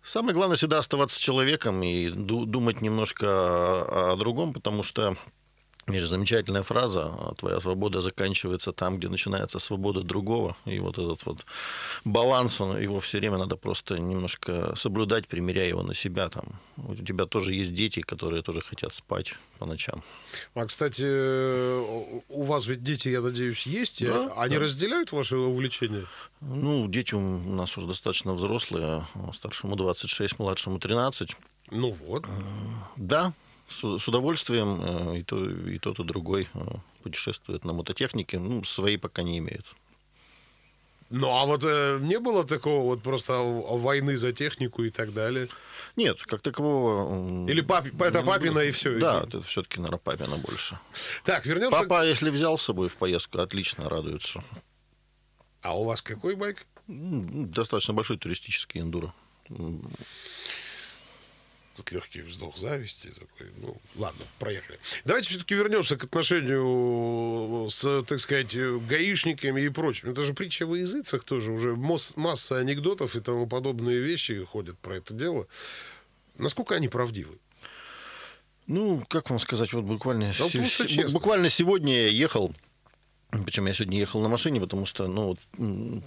Самое 0.02 0.34
главное 0.34 0.56
всегда 0.56 0.78
оставаться 0.78 1.20
человеком 1.20 1.82
и 1.82 2.08
думать 2.08 2.80
немножко 2.80 3.26
о, 3.28 4.12
о 4.12 4.16
другом, 4.16 4.54
потому 4.54 4.82
что 4.82 5.16
есть 5.88 6.08
замечательная 6.08 6.62
фраза 6.62 7.12
«Твоя 7.38 7.60
свобода 7.60 8.02
заканчивается 8.02 8.72
там, 8.72 8.98
где 8.98 9.08
начинается 9.08 9.60
свобода 9.60 10.02
другого». 10.02 10.56
И 10.64 10.80
вот 10.80 10.98
этот 10.98 11.24
вот 11.24 11.46
баланс, 12.04 12.58
его 12.58 12.98
все 12.98 13.18
время 13.18 13.38
надо 13.38 13.56
просто 13.56 13.98
немножко 13.98 14.74
соблюдать, 14.76 15.28
примеряя 15.28 15.68
его 15.68 15.82
на 15.82 15.94
себя. 15.94 16.28
Там. 16.28 16.44
У 16.76 16.94
тебя 16.96 17.26
тоже 17.26 17.54
есть 17.54 17.72
дети, 17.72 18.00
которые 18.00 18.42
тоже 18.42 18.62
хотят 18.62 18.94
спать 18.94 19.34
по 19.58 19.66
ночам. 19.66 20.02
А, 20.54 20.66
кстати, 20.66 21.04
у 21.04 22.42
вас 22.42 22.66
ведь 22.66 22.82
дети, 22.82 23.08
я 23.08 23.20
надеюсь, 23.20 23.64
есть? 23.66 24.04
Да, 24.04 24.32
Они 24.36 24.56
да. 24.56 24.62
разделяют 24.62 25.12
ваши 25.12 25.36
увлечения? 25.36 26.06
Ну, 26.40 26.88
дети 26.88 27.14
у 27.14 27.20
нас 27.20 27.76
уже 27.78 27.86
достаточно 27.86 28.32
взрослые. 28.32 29.06
Старшему 29.34 29.76
26, 29.76 30.40
младшему 30.40 30.80
13. 30.80 31.36
Ну 31.70 31.90
вот. 31.90 32.24
Да, 32.96 33.32
с, 33.68 34.08
удовольствием 34.08 34.80
э, 34.80 35.18
и, 35.18 35.22
то, 35.22 35.44
и 35.48 35.78
тот, 35.78 35.98
и 35.98 36.04
другой 36.04 36.48
э, 36.54 36.60
путешествует 37.02 37.64
на 37.64 37.72
мототехнике. 37.72 38.38
Ну, 38.38 38.64
свои 38.64 38.96
пока 38.96 39.22
не 39.22 39.38
имеют. 39.38 39.66
Ну, 41.08 41.30
а 41.30 41.46
вот 41.46 41.62
э, 41.64 41.98
не 42.00 42.18
было 42.18 42.44
такого 42.44 42.82
вот 42.82 43.02
просто 43.02 43.34
войны 43.34 44.16
за 44.16 44.32
технику 44.32 44.82
и 44.82 44.90
так 44.90 45.12
далее? 45.12 45.48
Нет, 45.94 46.20
как 46.22 46.40
такового... 46.40 47.48
Или 47.48 47.60
пап, 47.60 47.86
это 48.00 48.22
папина 48.22 48.58
и 48.58 48.72
все? 48.72 48.98
Да, 48.98 49.22
это 49.22 49.40
все-таки, 49.42 49.78
наверное, 49.78 49.98
папина 49.98 50.36
больше. 50.36 50.78
Так, 51.24 51.46
вернемся... 51.46 51.78
Папа, 51.78 52.04
если 52.04 52.30
взял 52.30 52.58
с 52.58 52.62
собой 52.62 52.88
в 52.88 52.96
поездку, 52.96 53.38
отлично 53.38 53.88
радуется. 53.88 54.42
А 55.62 55.78
у 55.78 55.84
вас 55.84 56.02
какой 56.02 56.34
байк? 56.34 56.66
Достаточно 56.88 57.94
большой 57.94 58.18
туристический 58.18 58.80
эндуро. 58.80 59.12
Тут 61.76 61.92
легкий 61.92 62.22
вздох 62.22 62.56
зависти 62.56 63.08
такой. 63.08 63.52
Ну, 63.58 63.76
ладно, 63.96 64.24
проехали. 64.38 64.78
Давайте 65.04 65.28
все-таки 65.28 65.54
вернемся 65.54 65.96
к 65.96 66.04
отношению 66.04 67.68
с, 67.70 68.02
так 68.04 68.18
сказать, 68.18 68.56
гаишниками 68.88 69.60
и 69.60 69.68
прочим. 69.68 70.10
Это 70.10 70.22
же 70.22 70.32
притча 70.32 70.66
во 70.66 70.78
языцах 70.78 71.24
тоже. 71.24 71.52
Уже 71.52 71.76
масса 71.76 72.58
анекдотов 72.58 73.14
и 73.14 73.20
тому 73.20 73.46
подобные 73.46 74.00
вещи 74.00 74.42
ходят 74.44 74.78
про 74.78 74.96
это 74.96 75.12
дело. 75.12 75.46
Насколько 76.38 76.76
они 76.76 76.88
правдивы? 76.88 77.38
Ну, 78.66 79.04
как 79.08 79.30
вам 79.30 79.38
сказать, 79.38 79.72
вот 79.72 79.84
буквально, 79.84 80.34
да, 80.38 80.48
с... 80.48 81.12
буквально 81.12 81.50
сегодня 81.50 82.02
я 82.02 82.08
ехал 82.08 82.54
причем 83.44 83.66
я 83.66 83.74
сегодня 83.74 83.98
ехал 83.98 84.20
на 84.20 84.28
машине, 84.28 84.60
потому 84.60 84.86
что 84.86 85.08
ну, 85.08 85.36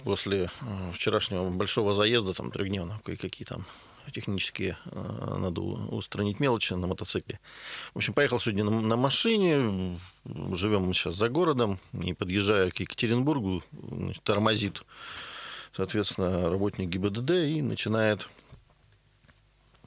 после 0.04 0.50
э, 0.60 0.92
вчерашнего 0.94 1.48
большого 1.50 1.94
заезда, 1.94 2.32
там, 2.32 2.50
трехдневного, 2.50 3.00
кое-какие 3.04 3.46
там 3.46 3.66
технические 4.12 4.76
э, 4.86 5.36
надо 5.38 5.60
устранить 5.60 6.40
мелочи 6.40 6.72
на 6.72 6.86
мотоцикле. 6.86 7.40
В 7.94 7.98
общем, 7.98 8.12
поехал 8.12 8.40
сегодня 8.40 8.64
на, 8.64 8.80
на 8.80 8.96
машине, 8.96 9.98
живем 10.52 10.82
мы 10.82 10.94
сейчас 10.94 11.16
за 11.16 11.28
городом, 11.28 11.78
и 11.92 12.12
подъезжая 12.12 12.70
к 12.70 12.80
Екатеринбургу, 12.80 13.62
тормозит, 14.22 14.82
соответственно, 15.76 16.48
работник 16.50 16.88
ГИБДД 16.88 17.30
и 17.30 17.62
начинает 17.62 18.28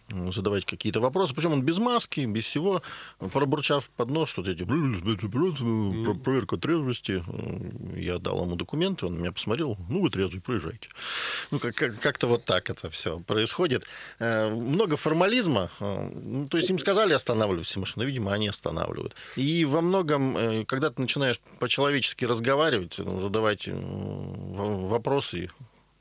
задавать 0.09 0.65
какие-то 0.65 0.99
вопросы. 0.99 1.33
Причем 1.33 1.53
он 1.53 1.61
без 1.63 1.77
маски, 1.79 2.21
без 2.25 2.45
всего, 2.45 2.81
пробурчав 3.31 3.89
под 3.91 4.09
нос 4.11 4.29
что-то 4.29 4.51
эти 4.51 4.63
проверка 4.63 6.57
трезвости. 6.57 7.23
Я 7.97 8.19
дал 8.19 8.43
ему 8.45 8.55
документы, 8.55 9.05
он 9.05 9.19
меня 9.19 9.31
посмотрел, 9.31 9.77
ну 9.89 10.01
вы 10.01 10.09
трезвый, 10.09 10.41
проезжайте. 10.41 10.89
Ну 11.51 11.59
как- 11.59 11.75
как- 11.75 11.99
как-то 11.99 12.27
вот 12.27 12.45
так 12.45 12.69
это 12.69 12.89
все 12.89 13.19
происходит. 13.19 13.85
Э, 14.19 14.49
Много 14.53 14.97
формализма. 14.97 15.69
Э, 15.79 16.09
ну, 16.25 16.47
То 16.47 16.57
есть 16.57 16.69
им 16.69 16.79
сказали 16.79 17.13
останавливать 17.13 17.65
все 17.65 17.79
машины, 17.79 18.03
видимо, 18.03 18.31
они 18.33 18.47
останавливают. 18.47 19.15
И 19.35 19.65
во 19.65 19.81
многом, 19.81 20.37
э, 20.37 20.65
когда 20.65 20.89
ты 20.89 21.01
начинаешь 21.01 21.39
по-человечески 21.59 22.25
разговаривать, 22.25 22.99
э, 22.99 23.19
задавать 23.19 23.67
э, 23.67 23.71
вопросы 23.73 25.49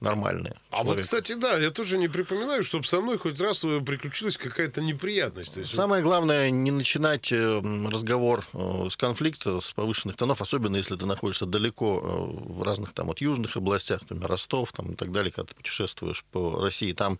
нормальные. 0.02 0.56
А 0.70 0.78
вот, 0.78 0.84
человеку. 0.84 1.02
кстати, 1.02 1.32
да, 1.34 1.58
я 1.58 1.70
тоже 1.70 1.98
не 1.98 2.08
припоминаю, 2.08 2.62
чтобы 2.62 2.84
со 2.86 3.00
мной 3.00 3.18
хоть 3.18 3.40
раз 3.40 3.64
э, 3.64 3.80
приключилась 3.80 4.36
какая-то 4.36 4.80
неприятность. 4.82 5.56
Есть, 5.56 5.74
Самое 5.74 6.02
главное 6.02 6.50
не 6.50 6.70
начинать 6.70 7.32
э, 7.32 7.62
разговор 7.90 8.44
э, 8.52 8.88
с 8.90 8.96
конфликта, 8.96 9.60
с 9.60 9.72
повышенных 9.72 10.16
тонов, 10.16 10.42
особенно 10.42 10.76
если 10.76 10.96
ты 10.96 11.06
находишься 11.06 11.46
далеко 11.46 12.00
в 12.00 12.62
разных 12.62 12.92
там 12.92 13.06
вот 13.06 13.20
южных 13.20 13.56
областях, 13.56 14.00
например, 14.02 14.28
Ростов 14.28 14.72
там, 14.72 14.92
и 14.92 14.94
так 14.94 15.12
далее, 15.12 15.32
когда 15.32 15.48
ты 15.48 15.54
путешествуешь 15.54 16.24
по 16.32 16.60
России, 16.60 16.92
там 16.92 17.18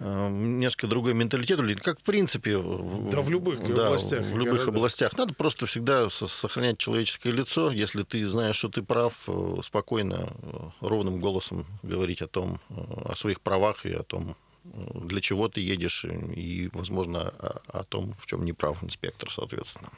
несколько 0.00 0.86
другой 0.86 1.14
менталитет, 1.14 1.58
или 1.60 1.74
как 1.74 2.00
в 2.00 2.02
принципе... 2.02 2.56
в- 2.56 3.10
Да, 3.10 3.20
в 3.22 3.30
любых 3.30 3.60
да, 3.74 3.86
областях 3.88 4.20
В 4.24 4.36
любых 4.36 4.54
городах. 4.54 4.68
областях. 4.68 5.16
Надо 5.18 5.34
просто 5.34 5.66
всегда 5.66 6.08
со- 6.10 6.26
сохранять 6.26 6.78
человеческое 6.78 7.32
лицо. 7.32 7.70
Если 7.70 8.02
ты 8.02 8.26
знаешь, 8.28 8.56
что 8.56 8.68
ты 8.68 8.82
прав, 8.82 9.24
э, 9.28 9.56
спокойно, 9.62 10.32
э, 10.42 10.56
ровным 10.80 11.20
голосом 11.20 11.66
говорить 11.82 12.22
о 12.22 12.26
том, 12.26 12.58
э, 12.70 12.74
о 12.74 13.14
своих 13.16 13.40
правах 13.40 13.86
и 13.86 13.92
о 13.92 14.02
том, 14.02 14.36
э, 14.64 14.68
для 15.04 15.20
чего 15.20 15.48
ты 15.48 15.60
едешь, 15.60 16.04
и, 16.04 16.70
возможно, 16.72 17.20
о, 17.28 17.60
о 17.68 17.84
том, 17.84 18.14
в 18.18 18.26
чем 18.26 18.44
не 18.44 18.52
прав 18.52 18.82
инспектор, 18.82 19.30
соответственно. 19.30 19.90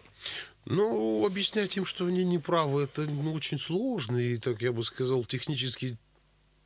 Ну, 0.65 1.25
объяснять 1.25 1.76
им, 1.76 1.85
что 1.85 2.07
они 2.07 2.25
не 2.25 2.38
правы, 2.38 2.83
это 2.83 3.03
ну, 3.03 3.33
очень 3.33 3.59
сложно 3.59 4.17
и, 4.19 4.37
так 4.37 4.61
я 4.62 4.73
бы 4.73 4.83
сказал, 4.83 5.25
технически 5.25 5.97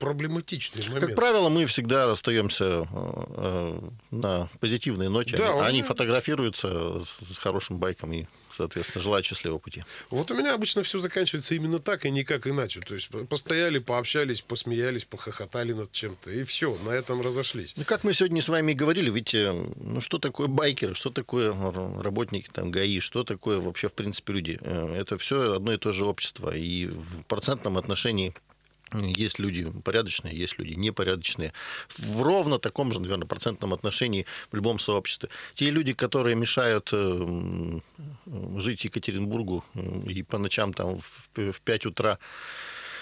проблематичный 0.00 0.82
момент. 0.88 1.06
Как 1.06 1.14
правило, 1.14 1.48
мы 1.48 1.66
всегда 1.66 2.06
расстаемся 2.06 2.64
э, 2.64 2.84
э, 2.90 3.80
на 4.10 4.48
позитивной 4.58 5.08
ноте. 5.08 5.36
Да, 5.36 5.50
они, 5.50 5.58
он- 5.60 5.64
они 5.66 5.82
фотографируются 5.82 7.04
с, 7.04 7.38
хорошим 7.38 7.78
байком 7.78 8.12
и, 8.12 8.24
соответственно, 8.56 9.02
желают 9.02 9.24
счастливого 9.26 9.58
пути. 9.58 9.84
Вот 10.10 10.30
у 10.30 10.34
меня 10.34 10.54
обычно 10.54 10.82
все 10.82 10.98
заканчивается 10.98 11.54
именно 11.54 11.78
так 11.78 12.04
и 12.06 12.10
никак 12.10 12.46
иначе. 12.46 12.80
То 12.80 12.94
есть 12.94 13.10
постояли, 13.28 13.78
пообщались, 13.78 14.40
посмеялись, 14.40 15.04
похохотали 15.04 15.72
над 15.72 15.92
чем-то, 15.92 16.30
и 16.30 16.42
все, 16.44 16.76
на 16.84 16.90
этом 16.90 17.20
разошлись. 17.20 17.74
Ну, 17.76 17.84
как 17.84 18.02
мы 18.02 18.12
сегодня 18.14 18.42
с 18.42 18.48
вами 18.48 18.72
и 18.72 18.74
говорили, 18.74 19.10
ведь 19.10 19.34
э, 19.34 19.52
ну, 19.76 20.00
что 20.00 20.18
такое 20.18 20.48
байкеры, 20.48 20.94
что 20.94 21.10
такое 21.10 21.54
работники 22.02 22.48
там, 22.52 22.70
ГАИ, 22.70 23.00
что 23.00 23.22
такое 23.22 23.60
вообще, 23.60 23.88
в 23.88 23.92
принципе, 23.92 24.32
люди? 24.32 24.58
Это 24.62 25.18
все 25.18 25.54
одно 25.56 25.72
и 25.74 25.76
то 25.76 25.92
же 25.92 26.04
общество. 26.06 26.56
И 26.56 26.86
в 26.86 27.22
процентном 27.24 27.76
отношении 27.76 28.34
есть 28.92 29.38
люди 29.38 29.70
порядочные, 29.84 30.36
есть 30.36 30.58
люди 30.58 30.74
непорядочные. 30.74 31.52
В 31.88 32.22
ровно 32.22 32.58
таком 32.58 32.92
же, 32.92 33.00
наверное, 33.00 33.26
процентном 33.26 33.72
отношении 33.72 34.26
в 34.50 34.56
любом 34.56 34.78
сообществе. 34.78 35.28
Те 35.54 35.70
люди, 35.70 35.92
которые 35.92 36.36
мешают 36.36 36.90
э, 36.92 36.96
м, 36.96 37.82
жить 38.60 38.84
Екатеринбургу 38.84 39.64
э, 39.74 40.10
и 40.10 40.22
по 40.22 40.38
ночам 40.38 40.72
там 40.72 40.98
в, 40.98 41.28
в 41.34 41.60
5 41.60 41.86
утра 41.86 42.18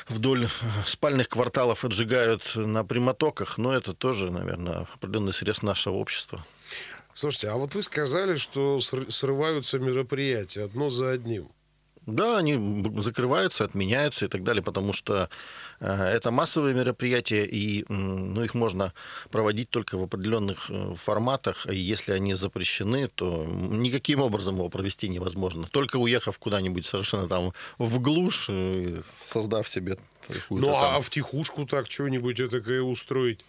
вдоль 0.09 0.49
спальных 0.87 1.29
кварталов 1.29 1.85
отжигают 1.85 2.57
на 2.57 2.85
прямотоках, 2.85 3.59
но 3.59 3.73
это 3.73 3.95
тоже, 3.95 4.31
наверное, 4.31 4.87
определенный 4.95 5.33
срез 5.33 5.63
нашего 5.63 5.95
общества. 5.95 6.45
Слушайте, 7.15 7.49
а 7.49 7.57
вот 7.57 7.75
вы 7.75 7.83
сказали, 7.83 8.37
что 8.37 8.79
ср- 8.79 9.11
срываются 9.11 9.79
мероприятия 9.79 10.63
одно 10.63 10.89
за 10.89 11.11
одним. 11.11 11.51
Да, 12.09 12.39
они 12.39 12.57
закрываются, 13.03 13.65
отменяются 13.65 14.25
и 14.25 14.29
так 14.29 14.43
далее, 14.43 14.63
потому 14.63 14.95
что 14.95 15.29
э, 15.79 15.93
это 15.93 16.31
массовые 16.31 16.75
мероприятия, 16.75 17.45
и 17.45 17.85
ну, 17.91 18.43
их 18.43 18.55
можно 18.55 18.95
проводить 19.31 19.69
только 19.69 19.99
в 19.99 20.05
определенных 20.05 20.71
э, 20.71 20.95
форматах, 20.95 21.67
и 21.67 21.77
если 21.77 22.13
они 22.13 22.33
запрещены, 22.33 23.09
то 23.15 23.45
никаким 23.45 24.21
образом 24.23 24.55
его 24.55 24.71
провести 24.71 25.09
невозможно. 25.11 25.69
Только 25.71 25.97
уехав 25.97 26.39
куда-нибудь 26.39 26.87
совершенно 26.87 27.29
там 27.29 27.53
в 27.77 28.01
глушь, 28.01 28.47
э, 28.49 29.03
создав 29.27 29.69
себе 29.69 29.99
Ну, 30.49 30.63
там- 30.69 30.97
а 30.97 31.01
в 31.03 31.11
тихушку 31.11 31.67
так 31.67 31.91
что-нибудь 31.91 32.41
этакое 32.41 32.81
устроить? 32.81 33.45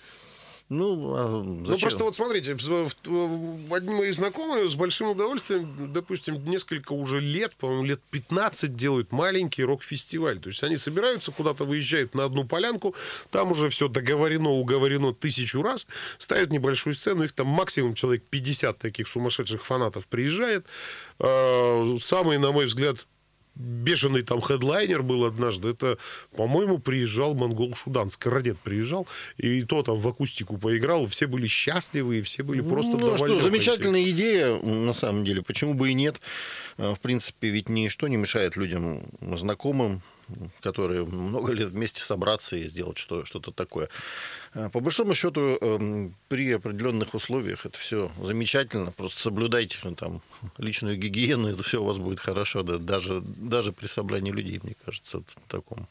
Ну, 0.70 1.16
а 1.16 1.44
Ну, 1.44 1.66
зачем? 1.66 1.80
просто 1.90 2.04
вот 2.04 2.16
смотрите, 2.16 2.54
одни 2.54 3.94
мои 3.94 4.12
знакомые 4.12 4.70
с 4.70 4.76
большим 4.76 5.10
удовольствием, 5.10 5.92
допустим, 5.92 6.46
несколько 6.46 6.94
уже 6.94 7.20
лет, 7.20 7.56
по-моему, 7.56 7.86
лет 7.86 8.00
15 8.12 8.76
делают 8.76 9.12
маленький 9.12 9.64
рок-фестиваль. 9.64 10.40
То 10.40 10.50
есть 10.50 10.64
они 10.64 10.78
собираются, 10.78 11.32
куда-то 11.32 11.66
выезжают 11.66 12.14
на 12.14 12.26
одну 12.26 12.44
полянку, 12.46 12.96
там 13.32 13.52
уже 13.52 13.70
все 13.70 13.88
договорено, 13.88 14.52
уговорено 14.52 15.12
тысячу 15.14 15.64
раз, 15.64 15.88
ставят 16.20 16.52
небольшую 16.52 16.94
сцену, 16.94 17.24
их 17.24 17.34
там 17.34 17.48
максимум 17.48 17.96
человек 17.96 18.24
50 18.30 18.78
таких 18.78 19.08
сумасшедших 19.08 19.66
фанатов 19.66 20.08
приезжает. 20.08 20.68
Э, 21.20 21.98
Самый, 22.00 22.38
на 22.38 22.52
мой 22.52 22.68
взгляд, 22.68 23.08
бешеный 23.60 24.24
там 24.24 24.42
хедлайнер 24.42 25.04
был 25.04 25.26
однажды. 25.26 25.70
Это, 25.70 25.98
по-моему, 26.36 26.80
приезжал 26.80 27.36
монгол 27.36 27.76
Шудан. 27.76 28.10
Скородет 28.10 28.58
приезжал, 28.60 29.08
и 29.38 29.64
то 29.64 29.84
там 29.84 29.96
в 29.96 30.08
акустику 30.08 30.58
поиграл. 30.58 31.08
Все 31.08 31.28
были 31.28 31.46
счастливы, 31.46 32.20
и 32.20 32.22
все 32.22 32.42
были 32.42 32.62
просто 32.62 32.98
ну, 32.98 33.14
а 33.14 33.18
что, 33.18 33.42
замечательная 33.42 34.10
идея, 34.10 34.58
на 34.62 34.94
самом 34.94 35.26
деле. 35.26 35.44
Почему 35.44 35.74
бы 35.74 35.92
и 35.92 35.94
нет? 35.94 36.22
Э, 36.78 36.96
В 36.96 37.00
принципе, 37.00 37.50
ведь 37.50 37.70
ничто 37.70 38.08
не 38.08 38.18
мешает 38.18 38.56
людям 38.56 39.04
знакомым, 39.22 40.02
которые 40.62 41.06
много 41.06 41.54
лет 41.54 41.70
вместе 41.70 42.02
собраться 42.02 42.56
и 42.56 42.68
сделать 42.68 42.98
что- 42.98 43.26
что-то 43.26 43.52
такое. 43.52 43.90
Э, 44.54 44.70
По 44.70 44.80
большому 44.80 45.14
счету, 45.16 45.58
эм, 45.62 46.16
при 46.28 46.52
определенных 46.52 47.14
условиях 47.14 47.66
это 47.66 47.78
все 47.78 48.12
замечательно. 48.22 48.92
Просто 48.92 49.20
соблюдайте 49.22 49.78
э, 49.84 49.94
там 49.96 50.22
личную 50.58 50.98
гигиену, 50.98 51.48
это 51.50 51.64
все 51.64 51.82
у 51.82 51.86
вас 51.86 51.98
будет 51.98 52.20
хорошо, 52.20 52.64
да, 52.64 52.78
даже, 52.78 53.22
даже 53.22 53.72
при 53.72 53.88
собрании 53.88 54.32
людей, 54.32 54.60
мне 54.64 54.76
кажется, 54.86 55.20
в 55.20 55.50
таком. 55.52 55.88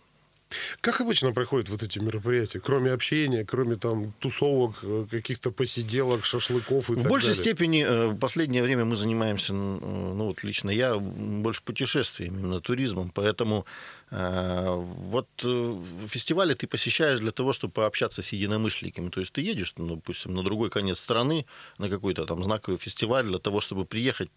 Как 0.80 1.02
обычно 1.02 1.32
проходят 1.34 1.68
вот 1.68 1.82
эти 1.82 1.98
мероприятия? 1.98 2.58
Кроме 2.58 2.92
общения, 2.92 3.44
кроме 3.44 3.76
там 3.76 4.14
тусовок, 4.18 4.76
э, 4.82 5.04
каких-то 5.10 5.50
посиделок, 5.50 6.24
шашлыков 6.24 6.88
и 6.90 6.94
В 6.94 7.02
так 7.02 7.10
большей 7.10 7.34
далее. 7.36 7.42
степени 7.42 8.08
в 8.14 8.18
последнее 8.18 8.62
время 8.62 8.86
мы 8.86 8.96
занимаемся, 8.96 9.52
ну 9.52 10.24
вот 10.24 10.42
лично 10.44 10.70
я, 10.70 10.96
больше 10.96 11.62
путешествиями, 11.62 12.38
именно 12.38 12.60
туризмом, 12.62 13.10
поэтому 13.14 13.66
вот 14.10 15.28
э, 15.44 15.48
в 15.48 16.08
фестивале 16.08 16.54
ты 16.54 16.66
посещаешь 16.66 17.20
для 17.20 17.30
того, 17.30 17.52
чтобы 17.52 17.72
пообщаться 17.72 18.22
с 18.22 18.32
единомышленниками. 18.32 19.10
То 19.10 19.20
есть 19.20 19.32
ты 19.32 19.42
едешь, 19.42 19.74
ну, 19.76 19.96
допустим, 19.96 20.34
на 20.34 20.42
другой 20.42 20.70
конец 20.70 20.98
страны, 20.98 21.44
на 21.78 21.88
какой-то 21.88 22.24
там 22.24 22.42
знаковый 22.42 22.78
фестиваль, 22.78 23.26
для 23.26 23.38
того, 23.38 23.60
чтобы 23.60 23.84
приехать, 23.84 24.30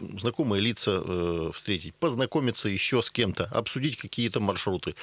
знакомые 0.00 0.62
лица 0.62 1.02
э, 1.04 1.50
встретить, 1.54 1.94
познакомиться 1.94 2.68
еще 2.68 3.02
с 3.02 3.10
кем-то, 3.10 3.44
обсудить 3.44 3.98
какие-то 3.98 4.40
маршруты 4.40 4.94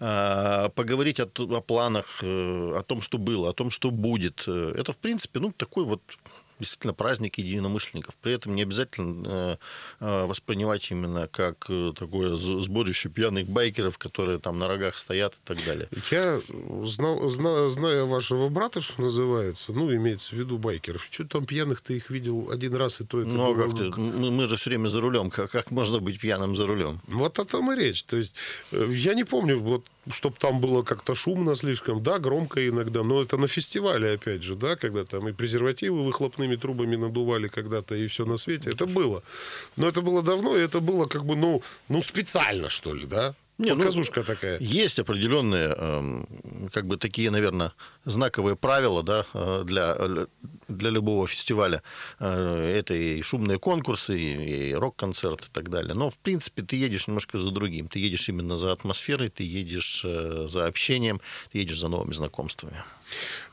э, 0.00 0.68
поговорить 0.74 1.20
о, 1.20 1.28
о 1.38 1.60
планах, 1.60 2.18
э, 2.22 2.78
о 2.78 2.82
том, 2.82 3.00
что 3.00 3.18
было, 3.18 3.50
о 3.50 3.52
том, 3.52 3.70
что 3.70 3.90
будет. 3.90 4.44
Э, 4.48 4.74
Это, 4.76 4.92
в 4.92 4.96
принципе, 4.96 5.38
ну, 5.38 5.52
такой 5.52 5.84
вот 5.84 6.00
действительно 6.58 6.94
праздник 6.94 7.38
единомышленников. 7.38 8.16
При 8.16 8.32
этом 8.34 8.54
не 8.54 8.62
обязательно 8.62 9.26
э, 9.26 9.56
э, 10.00 10.26
воспринимать 10.26 10.90
именно 10.90 11.28
как 11.28 11.66
э, 11.68 11.92
такое 11.98 12.36
сборище 12.36 13.08
пьяных 13.08 13.48
байкеров, 13.48 13.98
которые 13.98 14.38
там 14.38 14.58
на 14.58 14.68
рогах 14.68 14.96
стоят 14.98 15.34
и 15.34 15.38
так 15.44 15.58
далее. 15.64 15.88
Я, 16.10 16.40
знал, 16.84 17.28
зна- 17.28 17.68
зная 17.68 18.04
вашего 18.04 18.48
брата, 18.48 18.80
что 18.80 19.00
называется, 19.02 19.72
ну, 19.72 19.92
имеется 19.94 20.34
в 20.34 20.38
виду 20.38 20.58
байкеров, 20.58 21.06
что 21.10 21.24
там 21.24 21.44
пьяных-то 21.46 21.92
их 21.92 22.10
видел 22.10 22.50
один 22.50 22.74
раз, 22.74 23.00
и 23.00 23.04
то 23.04 23.20
это 23.20 23.28
Ну, 23.30 23.50
а 23.50 23.54
было- 23.54 23.66
как 23.66 23.94
ты? 23.94 24.00
Мы, 24.00 24.30
мы 24.30 24.46
же 24.46 24.56
все 24.56 24.70
время 24.70 24.88
за 24.88 25.00
рулем. 25.00 25.30
Как, 25.30 25.50
как 25.50 25.70
можно 25.70 26.00
быть 26.00 26.20
пьяным 26.20 26.56
за 26.56 26.66
рулем? 26.66 27.00
Вот 27.06 27.38
о 27.38 27.44
том 27.44 27.72
и 27.72 27.76
речь. 27.76 28.02
То 28.04 28.16
есть 28.16 28.34
я 28.72 29.14
не 29.14 29.24
помню, 29.24 29.60
вот, 29.60 29.86
чтобы 30.10 30.36
там 30.38 30.60
было 30.60 30.82
как-то 30.82 31.14
шумно 31.14 31.54
слишком, 31.54 32.02
да, 32.02 32.18
громко 32.18 32.66
иногда, 32.68 33.02
но 33.02 33.22
это 33.22 33.36
на 33.36 33.48
фестивале, 33.48 34.12
опять 34.12 34.42
же, 34.42 34.54
да, 34.54 34.76
когда 34.76 35.04
там 35.04 35.28
и 35.28 35.32
презервативы 35.32 36.04
выхлопными 36.04 36.56
трубами 36.56 36.96
надували 36.96 37.48
когда-то, 37.48 37.94
и 37.94 38.06
все 38.06 38.24
на 38.24 38.36
свете. 38.36 38.70
Это 38.70 38.86
было. 38.86 39.22
Но 39.76 39.88
это 39.88 40.02
было 40.02 40.22
давно, 40.22 40.56
и 40.56 40.60
это 40.60 40.80
было 40.80 41.06
как 41.06 41.24
бы, 41.24 41.36
ну, 41.36 41.62
ну 41.88 42.02
специально, 42.02 42.68
что 42.68 42.94
ли, 42.94 43.06
да? 43.06 43.34
Не, 43.58 43.74
ну, 43.74 43.78
Показушка 43.78 44.22
такая. 44.22 44.58
Есть 44.60 44.98
определенные, 44.98 45.74
эм, 45.78 46.26
как 46.72 46.86
бы 46.86 46.98
такие, 46.98 47.30
наверное, 47.30 47.72
знаковые 48.04 48.54
правила, 48.54 49.02
да, 49.02 49.24
э, 49.32 49.62
для, 49.64 49.96
для 50.68 50.90
любого 50.90 51.26
фестиваля. 51.26 51.82
Э, 52.18 52.74
это 52.78 52.94
и 52.94 53.22
шумные 53.22 53.58
конкурсы, 53.58 54.18
и 54.18 54.74
рок-концерт 54.74 55.40
и 55.46 55.52
так 55.52 55.70
далее. 55.70 55.94
Но, 55.94 56.10
в 56.10 56.16
принципе, 56.16 56.62
ты 56.62 56.76
едешь 56.76 57.06
немножко 57.06 57.38
за 57.38 57.50
другим. 57.50 57.88
Ты 57.88 57.98
едешь 57.98 58.28
именно 58.28 58.56
за 58.56 58.72
атмосферой, 58.72 59.28
ты 59.28 59.44
едешь 59.44 60.02
э, 60.04 60.46
за 60.48 60.66
общением, 60.66 61.20
ты 61.52 61.58
едешь 61.58 61.78
за 61.78 61.88
новыми 61.88 62.12
знакомствами. 62.12 62.84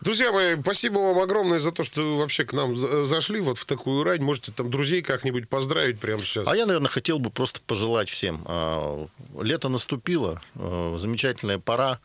Друзья 0.01 0.31
мои, 0.31 0.59
спасибо 0.59 0.97
вам 0.97 1.19
огромное 1.19 1.59
за 1.59 1.71
то, 1.71 1.83
что 1.83 2.01
вы 2.01 2.17
вообще 2.17 2.43
к 2.43 2.53
нам 2.53 2.75
зашли 3.05 3.39
вот 3.39 3.57
в 3.57 3.65
такую 3.65 4.03
рань. 4.03 4.21
Можете 4.21 4.51
там 4.51 4.71
друзей 4.71 5.01
как-нибудь 5.01 5.47
поздравить 5.47 5.99
прямо 5.99 6.23
сейчас. 6.23 6.47
А 6.47 6.55
я, 6.55 6.65
наверное, 6.65 6.89
хотел 6.89 7.19
бы 7.19 7.29
просто 7.29 7.61
пожелать 7.61 8.09
всем. 8.09 8.41
А, 8.45 9.07
лето 9.39 9.69
наступило, 9.69 10.41
а, 10.55 10.97
замечательная 10.97 11.59
пора. 11.59 11.99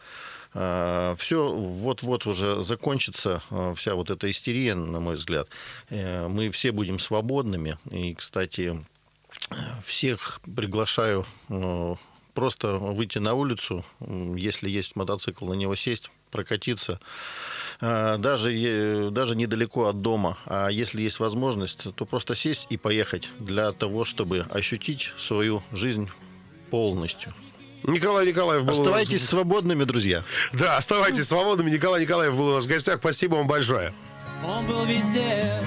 А, 0.54 1.14
Все 1.16 1.52
вот-вот 1.52 2.26
уже 2.26 2.62
закончится, 2.62 3.42
вся 3.76 3.94
вот 3.94 4.10
эта 4.10 4.30
истерия, 4.30 4.74
на 4.74 5.00
мой 5.00 5.16
взгляд. 5.16 5.48
Э, 5.90 6.28
мы 6.28 6.50
все 6.50 6.72
будем 6.72 6.98
свободными. 6.98 7.78
И, 7.90 8.14
кстати, 8.14 8.84
всех 9.84 10.40
приглашаю 10.56 11.26
просто 12.34 12.78
выйти 12.78 13.18
на 13.18 13.34
улицу, 13.34 13.84
если 14.36 14.70
есть 14.70 14.94
мотоцикл, 14.94 15.46
на 15.46 15.54
него 15.54 15.74
сесть, 15.74 16.10
прокатиться, 16.30 17.00
э, 17.80 18.16
даже, 18.18 19.10
даже 19.10 19.34
недалеко 19.34 19.86
от 19.86 20.00
дома. 20.00 20.38
А 20.46 20.68
если 20.68 21.02
есть 21.02 21.18
возможность, 21.18 21.92
то 21.94 22.04
просто 22.04 22.34
сесть 22.34 22.66
и 22.70 22.76
поехать 22.76 23.28
для 23.40 23.72
того, 23.72 24.04
чтобы 24.04 24.46
ощутить 24.50 25.12
свою 25.18 25.62
жизнь 25.72 26.08
полностью. 26.70 27.34
Николай 27.84 28.26
Николаев 28.26 28.64
был 28.64 28.72
Оставайтесь 28.72 29.20
нас... 29.20 29.30
свободными, 29.30 29.84
друзья. 29.84 30.22
Да, 30.52 30.76
оставайтесь 30.76 31.26
свободными. 31.26 31.70
Николай 31.70 32.02
Николаев 32.02 32.36
был 32.36 32.48
у 32.48 32.54
нас 32.54 32.64
в 32.64 32.68
гостях. 32.68 32.98
Спасибо 32.98 33.36
вам 33.36 33.46
большое. 33.46 33.92
Он 34.44 34.66
был 34.66 34.84
везде. 34.84 35.60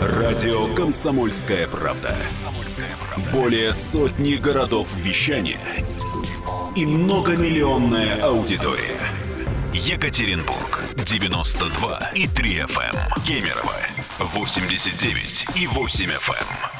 Радио 0.00 0.74
«Комсомольская 0.74 1.66
правда». 1.68 2.16
Более 3.32 3.72
сотни 3.72 4.34
городов 4.34 4.88
вещания– 4.96 5.60
и 6.76 6.86
многомиллионная 6.86 8.22
аудитория. 8.22 9.00
Екатеринбург 9.72 10.80
92 10.96 12.10
и 12.14 12.26
3 12.26 12.58
FM. 12.60 12.96
Эм. 12.96 13.24
Кемерово 13.24 13.76
89 14.18 15.46
и 15.56 15.66
8 15.66 16.10
FM. 16.10 16.79